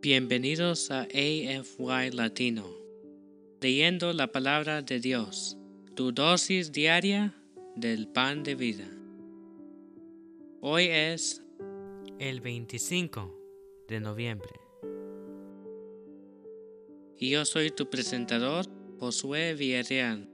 Bienvenidos 0.00 0.92
a 0.92 1.08
AFY 1.12 2.12
Latino, 2.12 2.64
leyendo 3.60 4.12
la 4.12 4.30
palabra 4.30 4.80
de 4.80 5.00
Dios, 5.00 5.58
tu 5.96 6.12
dosis 6.12 6.70
diaria 6.70 7.34
del 7.74 8.06
pan 8.06 8.44
de 8.44 8.54
vida. 8.54 8.88
Hoy 10.60 10.84
es 10.84 11.42
el 12.20 12.40
25 12.40 13.36
de 13.88 13.98
noviembre. 13.98 14.52
Y 17.18 17.30
yo 17.30 17.44
soy 17.44 17.72
tu 17.72 17.90
presentador, 17.90 18.66
Josué 19.00 19.54
Villarreal. 19.54 20.28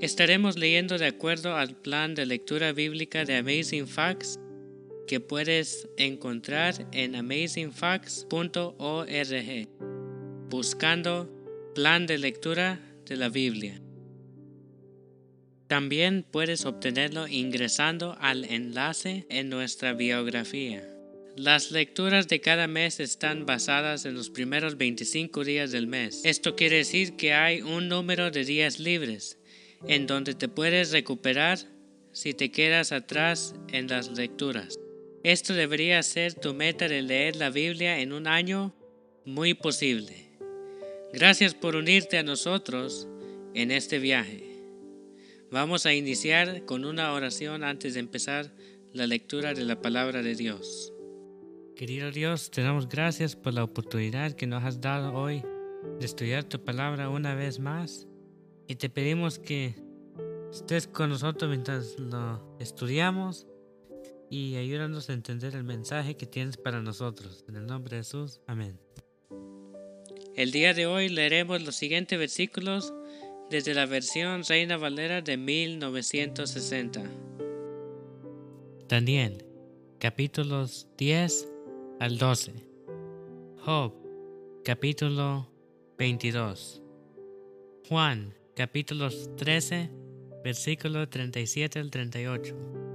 Estaremos 0.00 0.56
leyendo 0.56 0.96
de 0.96 1.04
acuerdo 1.04 1.54
al 1.54 1.76
plan 1.76 2.14
de 2.14 2.24
lectura 2.24 2.72
bíblica 2.72 3.26
de 3.26 3.36
Amazing 3.36 3.86
Facts 3.86 4.40
que 5.08 5.18
puedes 5.18 5.88
encontrar 5.96 6.86
en 6.92 7.16
amazingfacts.org 7.16 9.68
buscando 10.48 11.28
plan 11.74 12.06
de 12.06 12.18
lectura 12.18 12.80
de 13.06 13.16
la 13.16 13.28
Biblia. 13.28 13.80
También 15.66 16.24
puedes 16.30 16.64
obtenerlo 16.64 17.26
ingresando 17.26 18.16
al 18.20 18.44
enlace 18.44 19.26
en 19.28 19.48
nuestra 19.48 19.92
biografía. 19.92 20.88
Las 21.36 21.70
lecturas 21.70 22.26
de 22.28 22.40
cada 22.40 22.66
mes 22.66 23.00
están 23.00 23.46
basadas 23.46 24.06
en 24.06 24.14
los 24.14 24.30
primeros 24.30 24.76
25 24.76 25.44
días 25.44 25.70
del 25.70 25.86
mes. 25.86 26.22
Esto 26.24 26.56
quiere 26.56 26.76
decir 26.76 27.16
que 27.16 27.32
hay 27.32 27.62
un 27.62 27.88
número 27.88 28.30
de 28.30 28.44
días 28.44 28.80
libres 28.80 29.38
en 29.86 30.06
donde 30.06 30.34
te 30.34 30.48
puedes 30.48 30.90
recuperar 30.90 31.58
si 32.12 32.34
te 32.34 32.50
quedas 32.50 32.90
atrás 32.90 33.54
en 33.68 33.86
las 33.86 34.16
lecturas. 34.16 34.78
Esto 35.24 35.52
debería 35.52 36.02
ser 36.02 36.34
tu 36.34 36.54
meta 36.54 36.88
de 36.88 37.02
leer 37.02 37.36
la 37.36 37.50
Biblia 37.50 37.98
en 38.00 38.12
un 38.12 38.26
año 38.26 38.74
muy 39.24 39.54
posible. 39.54 40.28
Gracias 41.12 41.54
por 41.54 41.74
unirte 41.74 42.18
a 42.18 42.22
nosotros 42.22 43.08
en 43.54 43.70
este 43.70 43.98
viaje. 43.98 44.44
Vamos 45.50 45.86
a 45.86 45.94
iniciar 45.94 46.64
con 46.66 46.84
una 46.84 47.12
oración 47.12 47.64
antes 47.64 47.94
de 47.94 48.00
empezar 48.00 48.52
la 48.92 49.06
lectura 49.06 49.54
de 49.54 49.64
la 49.64 49.80
palabra 49.80 50.22
de 50.22 50.34
Dios. 50.34 50.92
Querido 51.74 52.10
Dios, 52.10 52.50
te 52.50 52.62
damos 52.62 52.88
gracias 52.88 53.34
por 53.34 53.54
la 53.54 53.64
oportunidad 53.64 54.32
que 54.32 54.46
nos 54.46 54.62
has 54.62 54.80
dado 54.80 55.14
hoy 55.14 55.42
de 55.98 56.06
estudiar 56.06 56.44
tu 56.44 56.62
palabra 56.62 57.08
una 57.08 57.34
vez 57.34 57.58
más 57.58 58.06
y 58.66 58.76
te 58.76 58.88
pedimos 58.88 59.38
que 59.38 59.74
estés 60.52 60.86
con 60.86 61.10
nosotros 61.10 61.48
mientras 61.48 61.98
lo 61.98 62.56
estudiamos 62.60 63.46
y 64.30 64.56
ayúdanos 64.56 65.08
a 65.08 65.14
entender 65.14 65.54
el 65.54 65.64
mensaje 65.64 66.16
que 66.16 66.26
tienes 66.26 66.56
para 66.56 66.80
nosotros. 66.80 67.44
En 67.48 67.56
el 67.56 67.66
nombre 67.66 67.96
de 67.96 68.02
Jesús, 68.02 68.40
amén. 68.46 68.78
El 70.36 70.52
día 70.52 70.74
de 70.74 70.86
hoy 70.86 71.08
leeremos 71.08 71.62
los 71.62 71.76
siguientes 71.76 72.18
versículos 72.18 72.92
desde 73.50 73.74
la 73.74 73.86
versión 73.86 74.44
Reina 74.44 74.76
Valera 74.76 75.22
de 75.22 75.36
1960. 75.36 77.02
Daniel, 78.88 79.44
capítulos 79.98 80.88
10 80.96 81.48
al 82.00 82.18
12. 82.18 82.52
Job, 83.64 83.94
capítulo 84.64 85.50
22. 85.98 86.82
Juan, 87.88 88.34
capítulos 88.54 89.30
13, 89.36 89.90
versículo 90.44 91.08
37 91.08 91.78
al 91.78 91.90
38. 91.90 92.87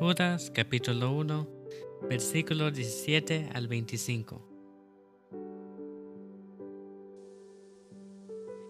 Judas 0.00 0.50
capítulo 0.54 1.12
1, 1.12 1.46
versículo 2.08 2.70
17 2.70 3.50
al 3.52 3.68
25. 3.68 4.40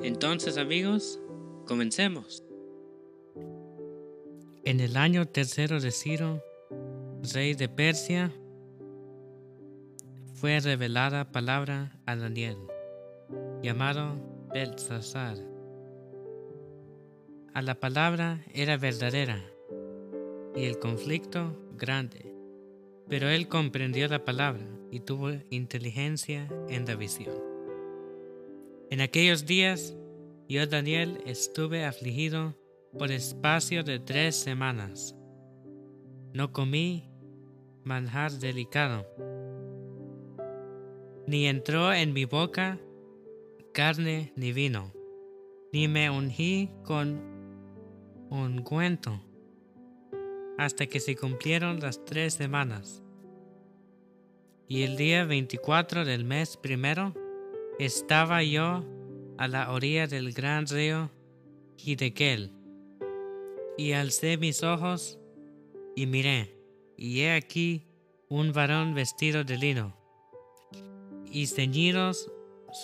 Entonces 0.03 0.59
amigos, 0.59 1.21
comencemos. 1.69 2.43
En 4.65 4.81
el 4.81 4.97
año 4.97 5.25
tercero 5.27 5.79
de 5.79 5.93
Ciro, 5.93 6.43
rey 7.33 7.55
de 7.55 7.69
Persia, 7.69 8.33
fue 10.35 10.59
revelada 10.59 11.31
palabra 11.31 11.97
a 12.07 12.17
Daniel, 12.17 12.57
llamado 13.63 14.17
Belsasar. 14.53 15.37
A 17.55 17.63
la 17.63 17.79
palabra 17.79 18.45
era 18.53 18.77
verdadera 18.77 19.45
y 20.55 20.65
el 20.65 20.79
conflicto 20.79 21.57
grande. 21.77 22.35
Pero 23.09 23.29
él 23.29 23.49
comprendió 23.49 24.09
la 24.09 24.25
palabra 24.25 24.67
y 24.91 25.01
tuvo 25.01 25.31
inteligencia 25.51 26.49
en 26.69 26.87
la 26.87 26.97
visión. 26.97 27.35
En 28.91 29.01
aquellos 29.01 29.47
días, 29.47 29.97
yo, 30.49 30.67
Daniel, 30.67 31.23
estuve 31.27 31.85
afligido 31.85 32.57
por 32.99 33.13
espacio 33.13 33.85
de 33.85 34.01
tres 34.01 34.37
semanas. 34.37 35.17
No 36.33 36.53
comí 36.53 37.09
manjar 37.85 38.33
delicado, 38.33 39.07
ni 41.27 41.47
entró 41.47 41.93
en 41.93 42.13
mi 42.13 42.25
boca 42.25 42.79
carne 43.73 44.33
ni 44.37 44.53
vino, 44.53 44.93
ni 45.73 45.87
me 45.87 46.11
ungí 46.11 46.71
con 46.85 47.21
ungüento 48.31 49.21
hasta 50.61 50.87
que 50.87 51.01
se 51.01 51.17
cumplieron 51.17 51.81
las 51.81 52.05
tres 52.05 52.35
semanas. 52.35 53.03
Y 54.69 54.83
el 54.83 54.99
día 54.99 55.25
24 55.25 56.05
del 56.05 56.27
mes 56.27 56.59
primero 56.59 57.15
estaba 57.79 58.43
yo 58.43 58.85
a 59.39 59.49
la 59.49 59.73
orilla 59.73 60.07
del 60.07 60.35
gran 60.35 60.67
río 60.67 61.11
Hidekel, 61.79 62.53
y 63.79 63.93
alcé 63.93 64.37
mis 64.37 64.63
ojos 64.63 65.19
y 65.97 66.05
miré, 66.05 66.55
y 66.95 67.21
he 67.21 67.33
aquí 67.33 67.87
un 68.29 68.53
varón 68.53 68.93
vestido 68.93 69.45
de 69.45 69.57
lino, 69.57 69.97
y 71.25 71.47
ceñidos 71.47 72.31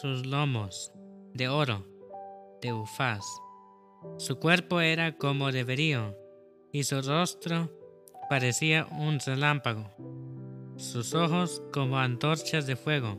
sus 0.01 0.25
lomos 0.25 0.93
de 1.35 1.49
oro, 1.49 1.87
de 2.63 2.73
ufaz. 2.73 3.27
Su 4.17 4.39
cuerpo 4.39 4.81
era 4.81 5.19
como 5.19 5.53
de 5.53 5.63
verío, 5.63 6.17
y 6.77 6.85
su 6.85 7.01
rostro 7.01 7.71
parecía 8.29 8.87
un 8.99 9.19
relámpago, 9.19 9.91
sus 10.77 11.15
ojos 11.15 11.63
como 11.73 11.97
antorchas 11.97 12.67
de 12.67 12.77
fuego, 12.77 13.17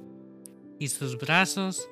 y 0.77 0.89
sus 0.89 1.17
brazos 1.17 1.89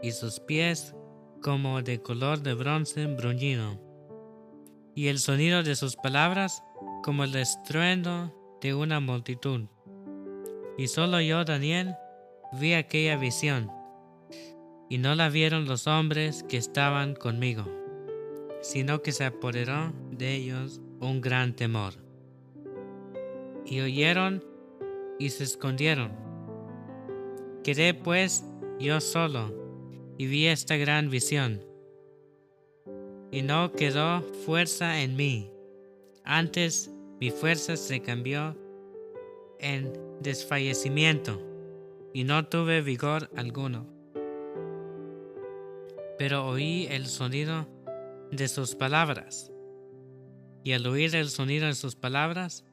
y 0.00 0.12
sus 0.12 0.38
pies 0.38 0.94
como 1.42 1.82
de 1.82 2.00
color 2.00 2.40
de 2.40 2.54
bronce 2.54 3.04
bruñido, 3.06 3.80
y 4.94 5.08
el 5.08 5.18
sonido 5.18 5.64
de 5.64 5.74
sus 5.74 5.96
palabras 5.96 6.62
como 7.02 7.24
el 7.24 7.34
estruendo 7.34 8.32
de 8.60 8.74
una 8.74 9.00
multitud. 9.00 9.62
Y 10.76 10.86
solo 10.86 11.20
yo, 11.20 11.44
Daniel, 11.44 11.96
vi 12.52 12.74
aquella 12.74 13.16
visión, 13.16 13.72
y 14.88 14.98
no 14.98 15.16
la 15.16 15.30
vieron 15.30 15.66
los 15.66 15.88
hombres 15.88 16.44
que 16.44 16.58
estaban 16.58 17.16
conmigo, 17.16 17.64
sino 18.62 19.02
que 19.02 19.10
se 19.10 19.24
apoderó 19.24 19.92
de 20.12 20.36
ellos 20.36 20.80
un 21.00 21.20
gran 21.20 21.54
temor. 21.54 21.94
Y 23.64 23.80
oyeron 23.80 24.44
y 25.18 25.30
se 25.30 25.44
escondieron. 25.44 26.12
Quedé 27.62 27.94
pues 27.94 28.44
yo 28.78 29.00
solo 29.00 29.54
y 30.16 30.26
vi 30.26 30.46
esta 30.46 30.76
gran 30.76 31.10
visión. 31.10 31.64
Y 33.30 33.42
no 33.42 33.72
quedó 33.72 34.22
fuerza 34.46 35.02
en 35.02 35.16
mí. 35.16 35.50
Antes 36.24 36.90
mi 37.20 37.30
fuerza 37.30 37.76
se 37.76 38.00
cambió 38.00 38.56
en 39.58 39.92
desfallecimiento 40.20 41.42
y 42.14 42.24
no 42.24 42.46
tuve 42.46 42.80
vigor 42.80 43.30
alguno. 43.36 43.86
Pero 46.18 46.46
oí 46.46 46.86
el 46.90 47.06
sonido 47.06 47.68
de 48.30 48.48
sus 48.48 48.74
palabras 48.74 49.52
y 50.64 50.72
al 50.72 50.86
oír 50.86 51.14
el 51.14 51.30
sonido 51.30 51.66
de 51.66 51.74
sus 51.74 51.96
palabras, 51.96 52.64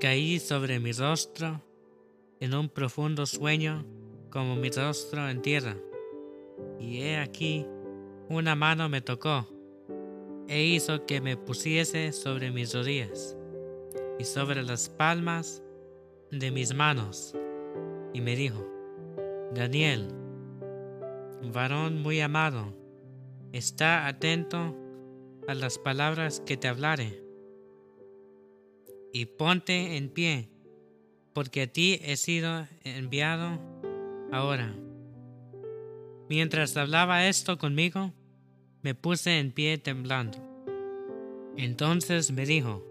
caí 0.00 0.38
sobre 0.38 0.80
mi 0.80 0.92
rostro 0.92 1.62
en 2.40 2.54
un 2.54 2.68
profundo 2.68 3.26
sueño 3.26 3.84
como 4.30 4.56
mi 4.56 4.70
rostro 4.70 5.28
en 5.28 5.42
tierra. 5.42 5.76
Y 6.80 7.00
he 7.00 7.18
aquí, 7.18 7.66
una 8.28 8.54
mano 8.54 8.88
me 8.88 9.00
tocó 9.00 9.48
e 10.48 10.64
hizo 10.64 11.06
que 11.06 11.20
me 11.20 11.36
pusiese 11.36 12.12
sobre 12.12 12.50
mis 12.50 12.74
rodillas 12.74 13.36
y 14.18 14.24
sobre 14.24 14.62
las 14.62 14.88
palmas 14.88 15.62
de 16.30 16.50
mis 16.50 16.74
manos. 16.74 17.34
Y 18.12 18.20
me 18.20 18.36
dijo, 18.36 18.66
Daniel, 19.54 20.08
varón 21.52 22.02
muy 22.02 22.20
amado, 22.20 22.74
está 23.52 24.06
atento 24.06 24.76
a 25.48 25.54
las 25.54 25.78
palabras 25.78 26.40
que 26.40 26.56
te 26.56 26.68
hablaré 26.68 27.21
y 29.12 29.26
ponte 29.26 29.96
en 29.96 30.08
pie, 30.08 30.48
porque 31.32 31.62
a 31.62 31.66
ti 31.66 32.00
he 32.02 32.16
sido 32.16 32.66
enviado 32.84 33.60
ahora. 34.32 34.74
Mientras 36.28 36.76
hablaba 36.76 37.28
esto 37.28 37.58
conmigo, 37.58 38.12
me 38.82 38.94
puse 38.94 39.38
en 39.38 39.52
pie 39.52 39.78
temblando. 39.78 40.38
Entonces 41.56 42.32
me 42.32 42.46
dijo, 42.46 42.84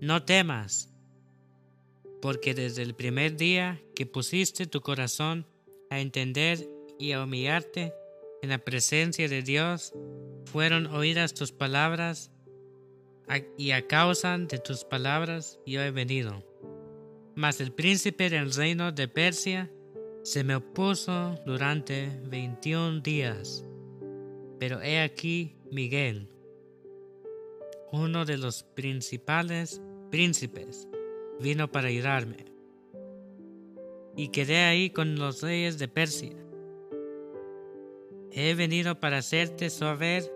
no 0.00 0.24
temas, 0.24 0.92
porque 2.22 2.54
desde 2.54 2.82
el 2.82 2.94
primer 2.94 3.36
día 3.36 3.80
que 3.94 4.06
pusiste 4.06 4.66
tu 4.66 4.80
corazón 4.80 5.46
a 5.90 6.00
entender 6.00 6.66
y 6.98 7.12
a 7.12 7.22
humillarte 7.22 7.92
en 8.42 8.48
la 8.48 8.58
presencia 8.58 9.28
de 9.28 9.42
Dios, 9.42 9.92
fueron 10.46 10.86
oídas 10.86 11.34
tus 11.34 11.52
palabras 11.52 12.30
y 13.56 13.72
a 13.72 13.86
causa 13.86 14.38
de 14.38 14.58
tus 14.58 14.84
palabras 14.84 15.58
yo 15.66 15.82
he 15.82 15.90
venido. 15.90 16.44
Mas 17.34 17.60
el 17.60 17.72
príncipe 17.72 18.30
del 18.30 18.52
reino 18.52 18.92
de 18.92 19.08
Persia 19.08 19.70
se 20.22 20.42
me 20.42 20.56
opuso 20.56 21.38
durante 21.44 22.10
veintiún 22.24 23.02
días. 23.02 23.64
Pero 24.58 24.80
he 24.80 25.00
aquí 25.00 25.56
Miguel, 25.70 26.28
uno 27.92 28.24
de 28.24 28.38
los 28.38 28.62
principales 28.62 29.80
príncipes, 30.10 30.88
vino 31.40 31.70
para 31.70 31.88
ayudarme. 31.88 32.46
Y 34.16 34.28
quedé 34.28 34.64
ahí 34.64 34.90
con 34.90 35.16
los 35.16 35.42
reyes 35.42 35.78
de 35.78 35.88
Persia. 35.88 36.36
He 38.32 38.54
venido 38.54 38.98
para 38.98 39.18
hacerte 39.18 39.68
saber 39.70 40.32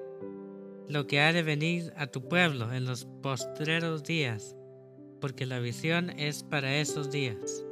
lo 0.91 1.07
que 1.07 1.21
ha 1.21 1.33
de 1.33 1.45
venir 1.45 1.93
a 1.97 2.09
tu 2.09 2.29
pueblo 2.29 2.73
en 2.73 2.85
los 2.85 3.05
postreros 3.23 4.03
días, 4.03 4.57
porque 5.21 5.47
la 5.47 5.61
visión 5.61 6.11
es 6.19 6.43
para 6.43 6.77
esos 6.77 7.13
días. 7.13 7.65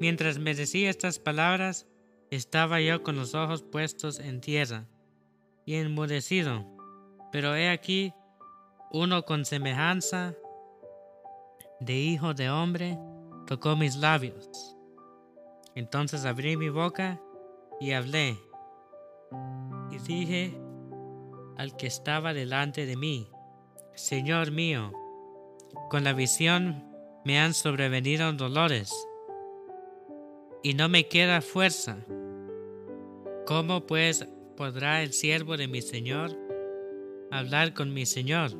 Mientras 0.00 0.38
me 0.38 0.54
decía 0.54 0.90
estas 0.90 1.20
palabras, 1.20 1.86
estaba 2.30 2.80
yo 2.80 3.04
con 3.04 3.14
los 3.14 3.34
ojos 3.34 3.62
puestos 3.62 4.18
en 4.18 4.40
tierra 4.40 4.88
y 5.64 5.76
enmudecido, 5.76 6.66
pero 7.30 7.54
he 7.54 7.70
aquí 7.70 8.12
uno 8.90 9.24
con 9.24 9.44
semejanza 9.44 10.34
de 11.78 11.94
hijo 11.94 12.34
de 12.34 12.50
hombre 12.50 12.98
tocó 13.46 13.76
mis 13.76 13.94
labios. 13.96 14.76
Entonces 15.76 16.24
abrí 16.24 16.56
mi 16.56 16.70
boca 16.70 17.20
y 17.78 17.92
hablé, 17.92 18.36
y 19.92 19.98
dije 19.98 20.65
al 21.56 21.76
que 21.76 21.86
estaba 21.86 22.34
delante 22.34 22.86
de 22.86 22.96
mí, 22.96 23.28
Señor 23.94 24.50
mío, 24.50 24.92
con 25.88 26.04
la 26.04 26.12
visión 26.12 26.84
me 27.24 27.40
han 27.40 27.54
sobrevenido 27.54 28.32
dolores, 28.32 28.92
y 30.62 30.74
no 30.74 30.88
me 30.88 31.06
queda 31.06 31.40
fuerza. 31.40 31.98
¿Cómo 33.46 33.86
pues 33.86 34.26
podrá 34.56 35.02
el 35.02 35.12
siervo 35.12 35.56
de 35.56 35.68
mi 35.68 35.80
Señor 35.80 36.36
hablar 37.30 37.72
con 37.72 37.94
mi 37.94 38.04
Señor? 38.04 38.50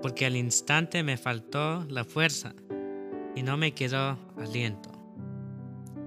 Porque 0.00 0.26
al 0.26 0.36
instante 0.36 1.02
me 1.02 1.16
faltó 1.16 1.84
la 1.88 2.04
fuerza 2.04 2.54
y 3.34 3.42
no 3.42 3.56
me 3.56 3.72
quedó 3.72 4.18
aliento. 4.38 4.90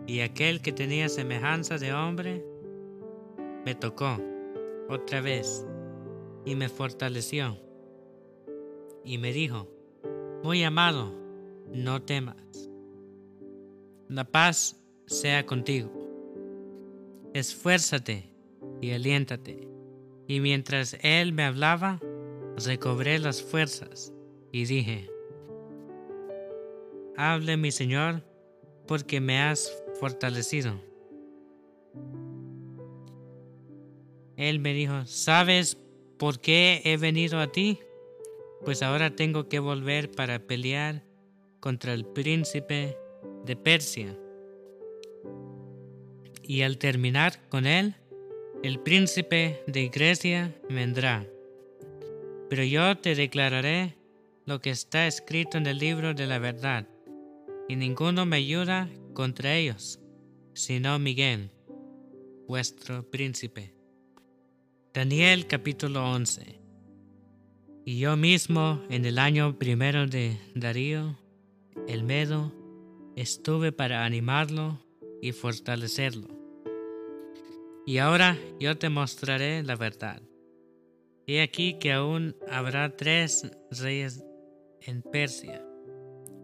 Y 0.08 0.22
aquel 0.22 0.62
que 0.62 0.72
tenía 0.72 1.10
semejanza 1.10 1.78
de 1.78 1.94
hombre 1.94 2.44
me 3.64 3.76
tocó 3.76 4.20
otra 4.92 5.22
vez 5.22 5.66
y 6.46 6.56
me 6.56 6.70
fortaleció. 6.70 7.58
Y 9.04 9.18
me 9.18 9.34
dijo, 9.34 9.68
muy 10.44 10.64
amado, 10.64 11.14
no 11.74 12.02
temas. 12.02 12.70
La 14.08 14.26
paz 14.26 14.82
sea 15.06 15.46
contigo. 15.46 15.92
Esfuérzate 17.34 18.30
y 18.82 18.92
aliéntate. 18.92 19.68
Y 20.28 20.40
mientras 20.40 20.98
él 21.02 21.34
me 21.34 21.44
hablaba, 21.44 22.00
recobré 22.66 23.20
las 23.20 23.42
fuerzas 23.42 24.14
y 24.52 24.66
dije, 24.66 25.10
Hable 27.18 27.58
mi 27.58 27.72
Señor, 27.72 28.24
porque 28.88 29.20
me 29.22 29.42
has 29.42 29.72
fortalecido. 30.00 30.91
Él 34.42 34.60
me 34.60 34.74
dijo, 34.74 35.06
¿sabes 35.06 35.78
por 36.18 36.40
qué 36.40 36.82
he 36.84 36.98
venido 36.98 37.40
a 37.40 37.52
ti? 37.52 37.78
Pues 38.66 38.82
ahora 38.82 39.16
tengo 39.16 39.48
que 39.48 39.60
volver 39.60 40.10
para 40.10 40.40
pelear 40.40 41.04
contra 41.60 41.94
el 41.94 42.06
príncipe 42.06 42.98
de 43.46 43.56
Persia. 43.56 44.18
Y 46.42 46.64
al 46.64 46.80
terminar 46.80 47.48
con 47.50 47.68
él, 47.68 47.94
el 48.64 48.80
príncipe 48.80 49.62
de 49.68 49.90
Grecia 49.90 50.56
vendrá. 50.68 51.28
Pero 52.50 52.64
yo 52.64 52.98
te 52.98 53.14
declararé 53.14 53.96
lo 54.46 54.60
que 54.60 54.72
está 54.72 55.06
escrito 55.06 55.60
en 55.60 55.68
el 55.68 55.78
libro 55.78 56.16
de 56.16 56.26
la 56.26 56.40
verdad, 56.40 56.88
y 57.70 57.76
ninguno 57.76 58.26
me 58.26 58.38
ayuda 58.38 58.90
contra 59.14 59.56
ellos, 59.56 60.00
sino 60.54 60.98
Miguel, 60.98 61.52
vuestro 62.48 63.08
príncipe. 63.10 63.81
Daniel 64.94 65.48
capítulo 65.48 66.04
11 66.04 66.60
Y 67.86 68.00
yo 68.00 68.18
mismo 68.18 68.82
en 68.90 69.06
el 69.06 69.20
año 69.20 69.58
primero 69.58 70.06
de 70.06 70.38
Darío, 70.54 71.18
el 71.88 72.04
Medo, 72.04 72.52
estuve 73.16 73.72
para 73.72 74.04
animarlo 74.04 74.86
y 75.22 75.32
fortalecerlo. 75.32 76.28
Y 77.86 78.00
ahora 78.00 78.38
yo 78.60 78.78
te 78.78 78.90
mostraré 78.90 79.64
la 79.64 79.78
verdad. 79.78 80.22
He 81.26 81.42
aquí 81.42 81.80
que 81.80 81.94
aún 81.94 82.36
habrá 82.50 82.98
tres 82.98 83.50
reyes 83.70 84.26
en 84.82 85.04
Persia, 85.04 85.66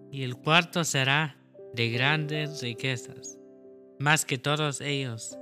y 0.09 0.23
el 0.23 0.37
cuarto 0.37 0.85
será 0.85 1.37
de 1.73 1.89
grandes 1.89 2.61
riquezas, 2.61 3.37
más 3.99 4.23
que 4.23 4.37
todos 4.37 4.79
ellos 4.79 5.37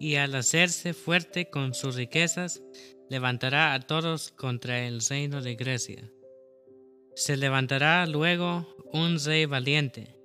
y 0.00 0.16
al 0.16 0.34
hacerse 0.34 0.94
fuerte 0.94 1.50
con 1.50 1.74
sus 1.74 1.94
riquezas, 1.94 2.62
levantará 3.10 3.74
a 3.74 3.80
todos 3.80 4.30
contra 4.30 4.86
el 4.86 5.02
reino 5.02 5.42
de 5.42 5.56
Grecia. 5.56 6.10
Se 7.14 7.36
levantará 7.36 8.06
luego 8.06 8.66
un 8.94 9.18
rey 9.22 9.44
valiente, 9.44 10.16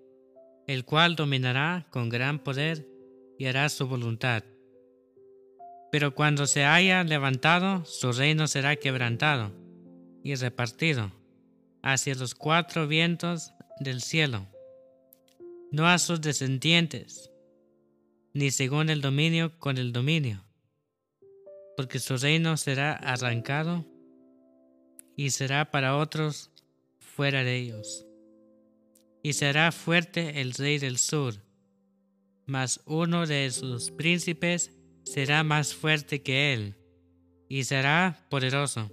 el 0.65 0.85
cual 0.85 1.17
dominará 1.17 1.87
con 1.91 2.07
gran 2.07 2.39
poder 2.39 2.87
y 3.37 3.47
hará 3.47 3.67
su 3.67 3.85
voluntad. 3.85 4.45
Pero 5.91 6.15
cuando 6.15 6.47
se 6.47 6.63
haya 6.63 7.03
levantado, 7.03 7.83
su 7.83 8.13
reino 8.13 8.47
será 8.47 8.77
quebrantado 8.77 9.51
y 10.23 10.35
repartido 10.35 11.11
hacia 11.81 12.15
los 12.15 12.33
cuatro 12.33 12.87
vientos 12.87 13.51
del 13.81 14.01
cielo, 14.01 14.47
no 15.69 15.85
a 15.85 15.99
sus 15.99 16.21
descendientes, 16.21 17.29
ni 18.35 18.51
según 18.51 18.89
el 18.89 18.99
dominio 18.99 19.57
con 19.59 19.77
el 19.77 19.93
dominio, 19.93 20.43
porque 21.77 21.99
su 21.99 22.17
reino 22.17 22.57
será 22.57 22.91
arrancado 22.93 23.85
y 25.15 25.29
será 25.29 25.71
para 25.71 25.95
otros 25.95 26.51
fuera 26.99 27.45
de 27.45 27.55
ellos. 27.55 28.05
Y 29.23 29.33
será 29.33 29.71
fuerte 29.71 30.41
el 30.41 30.51
rey 30.51 30.79
del 30.79 30.97
sur, 30.97 31.35
mas 32.45 32.81
uno 32.85 33.25
de 33.25 33.49
sus 33.51 33.91
príncipes 33.91 34.75
será 35.05 35.45
más 35.45 35.73
fuerte 35.73 36.21
que 36.21 36.53
él, 36.53 36.75
y 37.47 37.63
será 37.63 38.27
poderoso, 38.29 38.91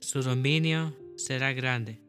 su 0.00 0.22
dominio 0.22 0.96
será 1.16 1.52
grande. 1.52 2.02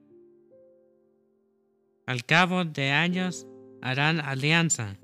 Al 2.08 2.26
cabo 2.26 2.66
de 2.66 2.90
años 2.90 3.46
harán 3.84 4.20
alianza 4.20 4.98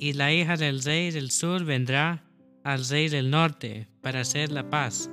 y 0.00 0.14
la 0.14 0.32
hija 0.32 0.56
del 0.56 0.82
rey 0.82 1.10
del 1.10 1.30
sur 1.30 1.62
vendrá 1.62 2.24
al 2.64 2.88
rey 2.88 3.10
del 3.10 3.30
norte 3.30 3.86
para 4.00 4.20
hacer 4.20 4.50
la 4.50 4.70
paz, 4.70 5.10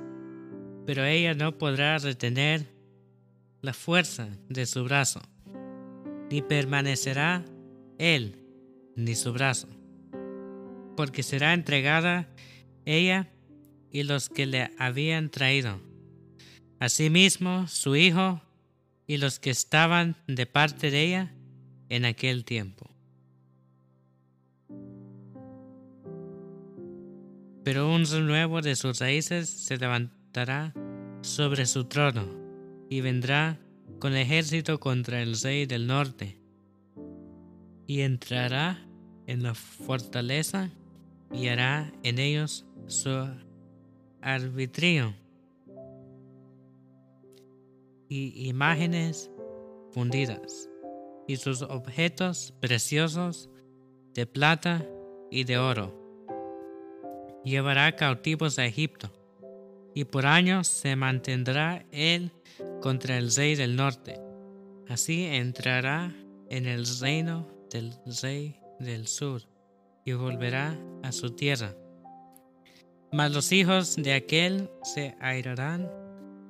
pero 0.86 1.04
ella 1.04 1.34
no 1.34 1.58
podrá 1.58 1.98
retener 1.98 2.66
la 3.60 3.74
fuerza 3.74 4.30
de 4.48 4.64
su 4.64 4.84
brazo, 4.84 5.20
ni 6.30 6.40
permanecerá 6.40 7.44
él 7.98 8.36
ni 8.96 9.14
su 9.14 9.34
brazo, 9.34 9.68
porque 10.96 11.22
será 11.22 11.52
entregada 11.52 12.26
ella 12.86 13.28
y 13.92 14.04
los 14.04 14.30
que 14.30 14.46
le 14.46 14.70
habían 14.78 15.28
traído, 15.28 15.82
asimismo 16.80 17.66
su 17.68 17.94
hijo 17.94 18.40
y 19.06 19.18
los 19.18 19.38
que 19.38 19.50
estaban 19.50 20.16
de 20.26 20.46
parte 20.46 20.90
de 20.90 21.04
ella 21.04 21.34
en 21.90 22.06
aquel 22.06 22.46
tiempo. 22.46 22.88
Pero 27.70 27.94
un 27.94 28.04
nuevo 28.26 28.62
de 28.62 28.74
sus 28.74 28.98
raíces 28.98 29.46
se 29.46 29.76
levantará 29.76 30.72
sobre 31.20 31.66
su 31.66 31.84
trono 31.84 32.24
y 32.88 33.02
vendrá 33.02 33.60
con 33.98 34.16
ejército 34.16 34.80
contra 34.80 35.20
el 35.20 35.38
rey 35.38 35.66
del 35.66 35.86
norte 35.86 36.40
y 37.86 38.00
entrará 38.00 38.88
en 39.26 39.42
la 39.42 39.52
fortaleza 39.52 40.70
y 41.30 41.48
hará 41.48 41.92
en 42.04 42.18
ellos 42.18 42.64
su 42.86 43.10
arbitrio 44.22 45.14
y 48.08 48.48
imágenes 48.48 49.30
fundidas 49.92 50.70
y 51.26 51.36
sus 51.36 51.60
objetos 51.60 52.54
preciosos 52.60 53.50
de 54.14 54.24
plata 54.24 54.86
y 55.30 55.44
de 55.44 55.58
oro. 55.58 56.07
Llevará 57.48 57.96
cautivos 57.96 58.58
a 58.58 58.66
Egipto 58.66 59.10
y 59.94 60.04
por 60.04 60.26
años 60.26 60.68
se 60.68 60.96
mantendrá 60.96 61.86
él 61.92 62.30
contra 62.82 63.16
el 63.16 63.34
rey 63.34 63.54
del 63.54 63.74
norte. 63.74 64.20
Así 64.86 65.24
entrará 65.24 66.14
en 66.50 66.66
el 66.66 66.84
reino 67.00 67.48
del 67.70 67.94
rey 68.22 68.60
del 68.80 69.06
sur 69.06 69.40
y 70.04 70.12
volverá 70.12 70.78
a 71.02 71.10
su 71.10 71.30
tierra. 71.30 71.74
Mas 73.12 73.32
los 73.32 73.50
hijos 73.50 73.96
de 73.96 74.12
aquel 74.12 74.68
se 74.82 75.16
airarán 75.18 75.90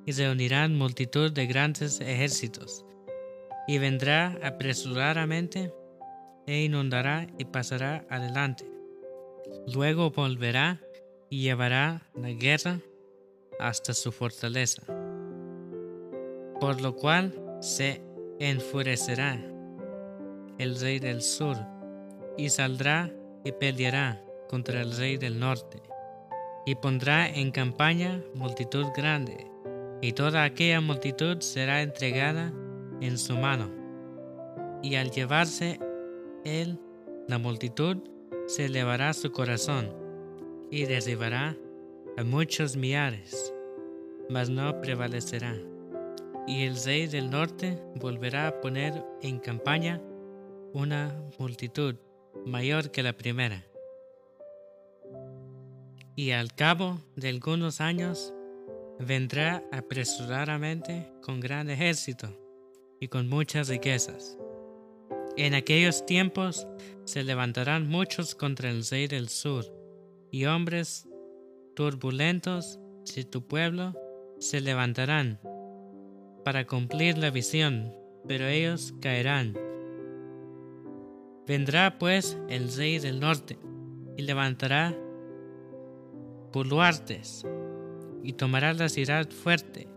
y 0.05 0.11
reunirán 0.11 0.77
multitud 0.77 1.31
de 1.31 1.47
grandes 1.47 2.01
ejércitos, 2.01 2.83
y 3.69 3.77
vendrá 3.77 4.37
apresuradamente 4.43 5.73
e 6.45 6.61
inundará 6.61 7.25
y 7.37 7.45
pasará 7.45 8.05
adelante. 8.09 8.69
Luego 9.73 10.11
volverá 10.11 10.81
y 11.29 11.41
llevará 11.43 12.01
la 12.15 12.31
guerra 12.31 12.79
hasta 13.59 13.93
su 13.93 14.11
fortaleza, 14.11 14.83
por 16.59 16.81
lo 16.81 16.95
cual 16.95 17.33
se 17.61 18.01
enfurecerá 18.39 19.39
el 20.57 20.79
rey 20.79 20.99
del 20.99 21.21
sur 21.21 21.57
y 22.37 22.49
saldrá 22.49 23.11
y 23.43 23.51
peleará 23.51 24.23
contra 24.49 24.81
el 24.81 24.95
rey 24.95 25.17
del 25.17 25.39
norte 25.39 25.81
y 26.65 26.75
pondrá 26.75 27.27
en 27.27 27.51
campaña 27.51 28.21
multitud 28.35 28.85
grande, 28.95 29.47
y 30.01 30.13
toda 30.13 30.43
aquella 30.43 30.81
multitud 30.81 31.39
será 31.39 31.81
entregada 31.81 32.53
en 33.01 33.17
su 33.17 33.35
mano. 33.35 33.71
Y 34.83 34.95
al 34.95 35.09
llevarse 35.09 35.79
él 36.45 36.79
la 37.27 37.37
multitud, 37.37 37.97
se 38.47 38.65
elevará 38.65 39.13
su 39.13 39.31
corazón, 39.31 39.93
y 40.71 40.85
derribará 40.85 41.55
a 42.17 42.23
muchos 42.23 42.75
millares, 42.75 43.53
mas 44.29 44.49
no 44.49 44.79
prevalecerá. 44.81 45.55
Y 46.47 46.63
el 46.63 46.81
rey 46.83 47.07
del 47.07 47.29
norte 47.29 47.81
volverá 47.95 48.47
a 48.47 48.61
poner 48.61 49.03
en 49.21 49.39
campaña 49.39 50.01
una 50.73 51.15
multitud 51.37 51.95
mayor 52.45 52.91
que 52.91 53.03
la 53.03 53.13
primera 53.13 53.63
y 56.19 56.31
al 56.31 56.53
cabo 56.53 56.99
de 57.15 57.29
algunos 57.29 57.79
años 57.79 58.33
vendrá 58.99 59.63
apresuradamente 59.71 61.09
con 61.21 61.39
gran 61.39 61.69
ejército 61.69 62.37
y 62.99 63.07
con 63.07 63.29
muchas 63.29 63.69
riquezas. 63.69 64.37
En 65.37 65.53
aquellos 65.53 66.05
tiempos 66.05 66.67
se 67.05 67.23
levantarán 67.23 67.87
muchos 67.87 68.35
contra 68.35 68.69
el 68.69 68.85
rey 68.85 69.07
del 69.07 69.29
sur, 69.29 69.63
y 70.31 70.45
hombres 70.45 71.07
turbulentos 71.75 72.79
de 73.15 73.23
tu 73.23 73.47
pueblo 73.47 73.93
se 74.39 74.61
levantarán 74.61 75.39
para 76.43 76.65
cumplir 76.65 77.17
la 77.17 77.29
visión, 77.29 77.93
pero 78.27 78.47
ellos 78.47 78.93
caerán. 79.01 79.57
Vendrá 81.47 81.97
pues 81.97 82.37
el 82.47 82.71
rey 82.73 82.99
del 82.99 83.19
norte 83.19 83.57
y 84.17 84.21
levantará 84.21 84.95
puluartes 86.51 87.45
y 88.23 88.33
tomará 88.33 88.73
la 88.73 88.89
ciudad 88.89 89.29
fuerte, 89.29 89.87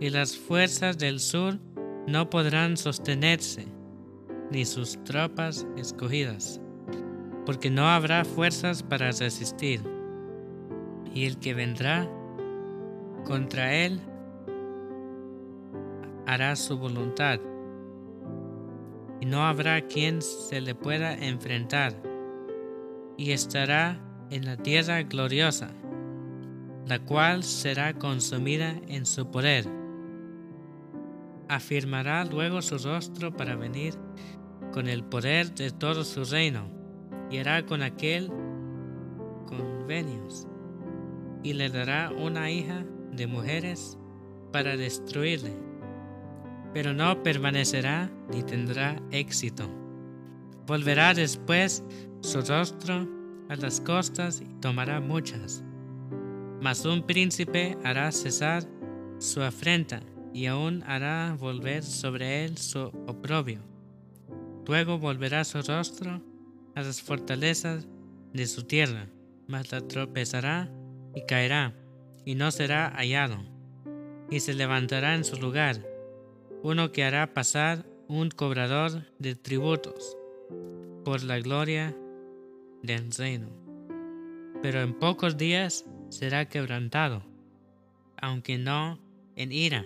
y 0.00 0.10
las 0.10 0.36
fuerzas 0.36 0.98
del 0.98 1.20
sur 1.20 1.58
no 2.06 2.30
podrán 2.30 2.76
sostenerse, 2.76 3.66
ni 4.50 4.64
sus 4.64 5.02
tropas 5.04 5.66
escogidas, 5.76 6.60
porque 7.48 7.70
no 7.70 7.88
habrá 7.88 8.26
fuerzas 8.26 8.82
para 8.82 9.10
resistir, 9.10 9.80
y 11.14 11.24
el 11.24 11.38
que 11.38 11.54
vendrá 11.54 12.06
contra 13.24 13.74
él 13.74 14.02
hará 16.26 16.56
su 16.56 16.76
voluntad, 16.76 17.40
y 19.22 19.24
no 19.24 19.46
habrá 19.46 19.80
quien 19.80 20.20
se 20.20 20.60
le 20.60 20.74
pueda 20.74 21.14
enfrentar, 21.14 21.94
y 23.16 23.32
estará 23.32 23.98
en 24.28 24.44
la 24.44 24.58
tierra 24.58 25.02
gloriosa, 25.04 25.70
la 26.86 26.98
cual 26.98 27.44
será 27.44 27.94
consumida 27.94 28.78
en 28.88 29.06
su 29.06 29.30
poder. 29.30 29.64
Afirmará 31.48 32.26
luego 32.26 32.60
su 32.60 32.76
rostro 32.76 33.34
para 33.34 33.56
venir 33.56 33.94
con 34.70 34.86
el 34.86 35.02
poder 35.02 35.54
de 35.54 35.70
todo 35.70 36.04
su 36.04 36.26
reino, 36.26 36.76
y 37.30 37.38
hará 37.38 37.64
con 37.64 37.82
aquel 37.82 38.30
convenios, 39.46 40.46
y 41.42 41.52
le 41.52 41.68
dará 41.68 42.10
una 42.10 42.50
hija 42.50 42.84
de 43.12 43.26
mujeres 43.26 43.98
para 44.52 44.76
destruirle, 44.76 45.52
pero 46.72 46.92
no 46.92 47.22
permanecerá 47.22 48.10
ni 48.30 48.42
tendrá 48.42 49.00
éxito. 49.10 49.68
Volverá 50.66 51.14
después 51.14 51.82
su 52.20 52.40
rostro 52.42 53.08
a 53.48 53.56
las 53.56 53.80
costas 53.80 54.40
y 54.40 54.60
tomará 54.60 55.00
muchas. 55.00 55.64
Mas 56.60 56.84
un 56.84 57.02
príncipe 57.06 57.76
hará 57.84 58.12
cesar 58.12 58.64
su 59.18 59.42
afrenta 59.42 60.00
y 60.32 60.46
aún 60.46 60.82
hará 60.86 61.36
volver 61.38 61.82
sobre 61.82 62.44
él 62.44 62.58
su 62.58 62.80
oprobio. 63.06 63.60
Luego 64.66 64.98
volverá 64.98 65.44
su 65.44 65.62
rostro 65.62 66.20
a 66.78 66.82
las 66.82 67.02
fortalezas 67.02 67.88
de 68.32 68.46
su 68.46 68.62
tierra, 68.62 69.08
mas 69.48 69.72
la 69.72 69.80
tropezará 69.80 70.70
y 71.12 71.22
caerá, 71.22 71.74
y 72.24 72.36
no 72.36 72.52
será 72.52 72.90
hallado. 72.90 73.38
Y 74.30 74.38
se 74.38 74.54
levantará 74.54 75.16
en 75.16 75.24
su 75.24 75.34
lugar 75.40 75.84
uno 76.62 76.92
que 76.92 77.02
hará 77.02 77.34
pasar 77.34 77.84
un 78.06 78.30
cobrador 78.30 79.02
de 79.18 79.34
tributos 79.34 80.16
por 81.04 81.24
la 81.24 81.40
gloria 81.40 81.96
del 82.84 83.10
reino. 83.10 83.48
Pero 84.62 84.80
en 84.80 84.94
pocos 84.94 85.36
días 85.36 85.84
será 86.10 86.48
quebrantado, 86.48 87.24
aunque 88.22 88.56
no 88.56 89.00
en 89.34 89.50
ira 89.50 89.84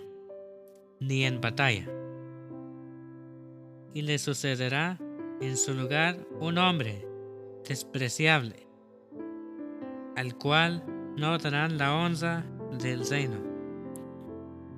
ni 1.01 1.25
en 1.25 1.41
batalla. 1.41 1.89
Y 3.95 4.03
le 4.03 4.19
sucederá 4.19 4.99
en 5.43 5.57
su 5.57 5.75
lugar 5.75 6.27
un 6.41 6.57
hombre 6.57 7.07
despreciable, 7.69 8.67
al 10.17 10.37
cual 10.39 10.85
no 11.17 11.37
darán 11.37 11.77
la 11.77 11.95
honra 11.95 12.47
del 12.81 13.07
reino. 13.07 13.39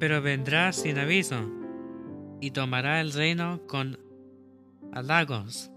Pero 0.01 0.21
vendrá 0.21 0.73
sin 0.73 0.99
aviso 0.99 1.49
y 2.41 2.51
tomará 2.51 3.01
el 3.01 3.13
reino 3.13 3.61
con 3.69 3.99
halagos 4.93 5.71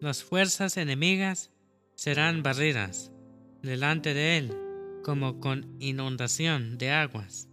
las 0.00 0.24
fuerzas 0.24 0.78
enemigas 0.78 1.50
serán 1.94 2.42
barridas 2.42 3.12
delante 3.60 4.14
de 4.14 4.38
él 4.38 4.56
como 5.04 5.40
con 5.40 5.76
inundación 5.78 6.78
de 6.78 6.90
aguas. 6.90 7.50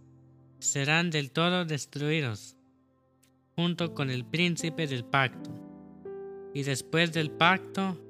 Serán 0.58 1.10
del 1.10 1.30
todo 1.30 1.66
destruidos 1.66 2.56
junto 3.54 3.92
con 3.92 4.08
el 4.08 4.24
príncipe 4.24 4.86
del 4.86 5.04
pacto. 5.04 5.67
Y 6.54 6.62
después 6.62 7.12
del 7.12 7.30
pacto 7.30 8.00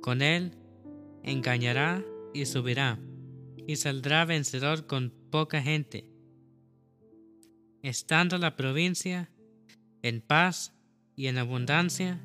con 0.00 0.22
él 0.22 0.52
engañará 1.22 2.04
y 2.32 2.46
subirá 2.46 2.98
y 3.66 3.76
saldrá 3.76 4.24
vencedor 4.24 4.86
con 4.86 5.12
poca 5.30 5.62
gente. 5.62 6.10
Estando 7.82 8.38
la 8.38 8.56
provincia 8.56 9.30
en 10.02 10.20
paz 10.20 10.72
y 11.16 11.28
en 11.28 11.38
abundancia, 11.38 12.20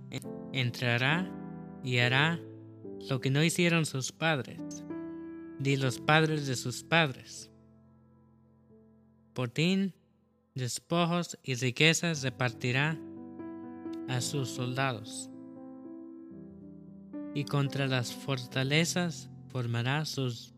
entrará 0.51 1.31
y 1.83 1.99
hará 1.99 2.39
lo 3.09 3.21
que 3.21 3.29
no 3.29 3.43
hicieron 3.43 3.85
sus 3.85 4.11
padres, 4.11 4.83
ni 5.59 5.77
los 5.77 5.99
padres 5.99 6.47
de 6.47 6.55
sus 6.55 6.83
padres. 6.83 7.49
Botín, 9.35 9.93
despojos 10.55 11.39
y 11.43 11.55
riquezas 11.55 12.23
repartirá 12.23 12.97
a 14.09 14.21
sus 14.21 14.49
soldados, 14.49 15.29
y 17.39 17.45
contra 17.45 17.87
las 17.87 18.13
fortalezas 18.13 19.29
formará 19.47 20.03
sus 20.03 20.53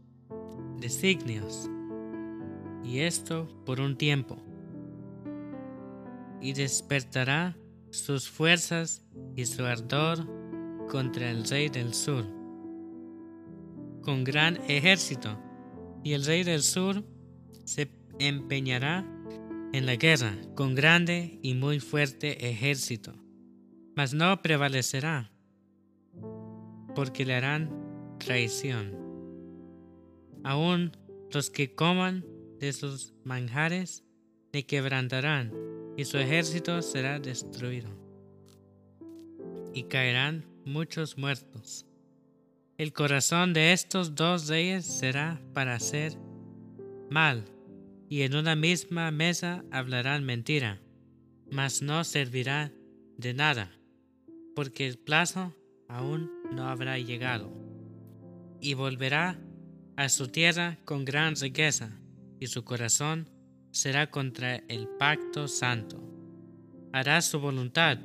designios, 0.79 1.69
y 2.83 3.01
esto 3.01 3.47
por 3.67 3.79
un 3.79 3.95
tiempo, 3.95 4.37
y 6.41 6.53
despertará 6.53 7.55
sus 7.91 8.27
fuerzas 8.27 9.05
y 9.35 9.45
su 9.45 9.63
ardor 9.63 10.27
contra 10.89 11.29
el 11.29 11.47
rey 11.47 11.69
del 11.69 11.93
sur 11.93 12.25
con 14.01 14.23
gran 14.23 14.57
ejército, 14.67 15.39
y 16.03 16.13
el 16.13 16.25
rey 16.25 16.43
del 16.43 16.63
sur 16.63 17.05
se 17.63 17.91
empeñará 18.17 19.05
en 19.71 19.85
la 19.85 19.97
guerra 19.97 20.35
con 20.55 20.73
grande 20.73 21.37
y 21.43 21.53
muy 21.53 21.79
fuerte 21.79 22.49
ejército, 22.49 23.13
mas 23.95 24.15
no 24.15 24.41
prevalecerá, 24.41 25.31
porque 26.95 27.25
le 27.25 27.35
harán 27.35 27.69
traición. 28.19 28.95
Aún 30.43 30.91
los 31.31 31.49
que 31.49 31.73
coman 31.73 32.25
de 32.59 32.73
sus 32.73 33.13
manjares 33.23 34.03
le 34.51 34.63
quebrantarán, 34.63 35.53
y 35.97 36.05
su 36.05 36.17
ejército 36.17 36.81
será 36.81 37.19
destruido, 37.19 37.89
y 39.73 39.83
caerán 39.83 40.45
muchos 40.65 41.17
muertos. 41.17 41.85
El 42.77 42.93
corazón 42.93 43.53
de 43.53 43.73
estos 43.73 44.15
dos 44.15 44.47
reyes 44.47 44.85
será 44.85 45.41
para 45.53 45.75
hacer 45.75 46.17
mal, 47.09 47.45
y 48.09 48.23
en 48.23 48.35
una 48.35 48.55
misma 48.55 49.11
mesa 49.11 49.63
hablarán 49.71 50.23
mentira, 50.23 50.81
mas 51.49 51.81
no 51.81 52.03
servirá 52.03 52.71
de 53.17 53.33
nada, 53.33 53.71
porque 54.55 54.87
el 54.87 54.97
plazo 54.97 55.55
aún 55.87 56.40
no 56.51 56.67
habrá 56.67 56.97
llegado. 56.97 57.51
Y 58.59 58.73
volverá 58.73 59.39
a 59.95 60.09
su 60.09 60.27
tierra 60.27 60.77
con 60.85 61.05
gran 61.05 61.35
riqueza, 61.35 61.99
y 62.39 62.47
su 62.47 62.63
corazón 62.63 63.29
será 63.71 64.11
contra 64.11 64.57
el 64.67 64.87
pacto 64.99 65.47
santo. 65.47 66.01
Hará 66.93 67.21
su 67.21 67.39
voluntad 67.39 67.97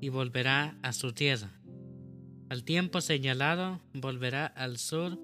y 0.00 0.08
volverá 0.10 0.76
a 0.82 0.92
su 0.92 1.12
tierra 1.12 1.50
al 2.54 2.62
tiempo 2.62 3.00
señalado 3.00 3.80
volverá 3.94 4.46
al 4.46 4.78
sur, 4.78 5.18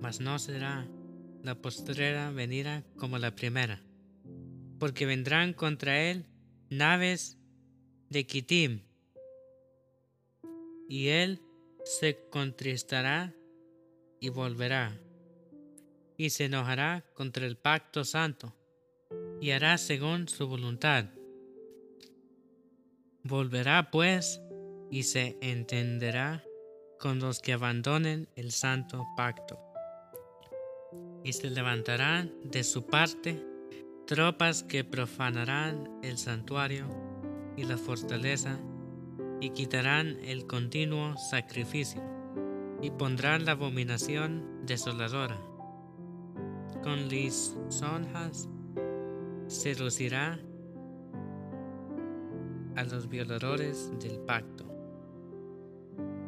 mas 0.00 0.20
no 0.20 0.38
será 0.38 0.88
la 1.42 1.54
postrera 1.54 2.30
venida 2.30 2.82
como 2.96 3.18
la 3.18 3.36
primera, 3.36 3.80
porque 4.78 5.06
vendrán 5.06 5.52
contra 5.52 6.02
él 6.02 6.26
naves 6.70 7.38
de 8.08 8.26
Kitim, 8.26 8.80
y 10.92 11.08
él 11.08 11.40
se 11.86 12.28
contristará 12.28 13.32
y 14.20 14.28
volverá, 14.28 15.00
y 16.18 16.28
se 16.28 16.44
enojará 16.44 17.02
contra 17.14 17.46
el 17.46 17.56
pacto 17.56 18.04
santo, 18.04 18.54
y 19.40 19.52
hará 19.52 19.78
según 19.78 20.28
su 20.28 20.46
voluntad. 20.46 21.06
Volverá 23.22 23.90
pues 23.90 24.42
y 24.90 25.04
se 25.04 25.38
entenderá 25.40 26.44
con 27.00 27.20
los 27.20 27.40
que 27.40 27.54
abandonen 27.54 28.28
el 28.36 28.52
santo 28.52 29.02
pacto. 29.16 29.58
Y 31.24 31.32
se 31.32 31.48
levantarán 31.48 32.34
de 32.44 32.62
su 32.64 32.84
parte 32.84 33.42
tropas 34.06 34.62
que 34.62 34.84
profanarán 34.84 36.00
el 36.02 36.18
santuario 36.18 36.86
y 37.56 37.64
la 37.64 37.78
fortaleza 37.78 38.60
y 39.42 39.50
quitarán 39.50 40.16
el 40.24 40.46
continuo 40.46 41.18
sacrificio 41.18 42.02
y 42.80 42.90
pondrán 42.90 43.44
la 43.44 43.52
abominación 43.52 44.64
desoladora. 44.64 45.38
Con 46.82 47.08
lisonjas 47.08 48.48
seducirá 49.48 50.40
a 52.76 52.84
los 52.84 53.08
violadores 53.10 53.92
del 54.00 54.18
pacto 54.20 54.72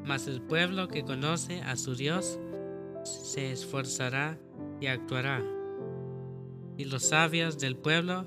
mas 0.04 0.26
el 0.26 0.42
pueblo 0.42 0.88
que 0.88 1.02
conoce 1.02 1.62
a 1.62 1.76
su 1.76 1.94
Dios 1.94 2.38
se 3.04 3.52
esforzará 3.52 4.38
y 4.80 4.86
actuará. 4.86 5.42
Y 6.76 6.84
los 6.84 7.04
sabios 7.04 7.58
del 7.58 7.76
pueblo 7.76 8.24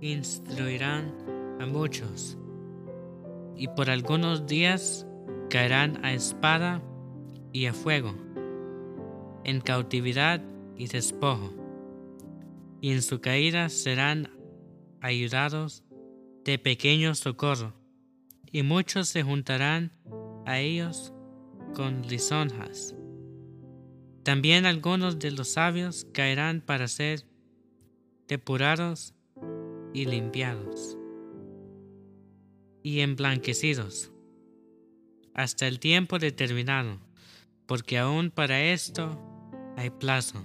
instruirán 0.00 1.14
a 1.60 1.66
muchos. 1.66 2.38
Y 3.56 3.68
por 3.68 3.90
algunos 3.90 4.46
días 4.46 5.06
caerán 5.50 6.04
a 6.04 6.12
espada 6.12 6.82
y 7.52 7.66
a 7.66 7.74
fuego, 7.74 8.14
en 9.44 9.60
cautividad 9.60 10.40
y 10.76 10.86
despojo. 10.86 11.52
Y 12.80 12.92
en 12.92 13.02
su 13.02 13.20
caída 13.20 13.68
serán 13.68 14.30
ayudados 15.00 15.84
de 16.44 16.58
pequeño 16.58 17.14
socorro, 17.14 17.74
y 18.50 18.62
muchos 18.62 19.08
se 19.08 19.22
juntarán 19.22 19.92
a 20.46 20.58
ellos 20.58 21.12
con 21.74 22.02
lisonjas. 22.02 22.94
También 24.22 24.66
algunos 24.66 25.18
de 25.18 25.32
los 25.32 25.48
sabios 25.48 26.06
caerán 26.12 26.60
para 26.60 26.88
ser 26.88 27.24
depurados 28.28 29.14
y 29.92 30.06
limpiados 30.06 30.96
y 32.82 33.00
emblanquecidos 33.00 34.10
hasta 35.34 35.66
el 35.66 35.80
tiempo 35.80 36.18
determinado, 36.18 37.00
porque 37.66 37.98
aún 37.98 38.30
para 38.30 38.62
esto 38.62 39.18
hay 39.76 39.90
plazo. 39.90 40.44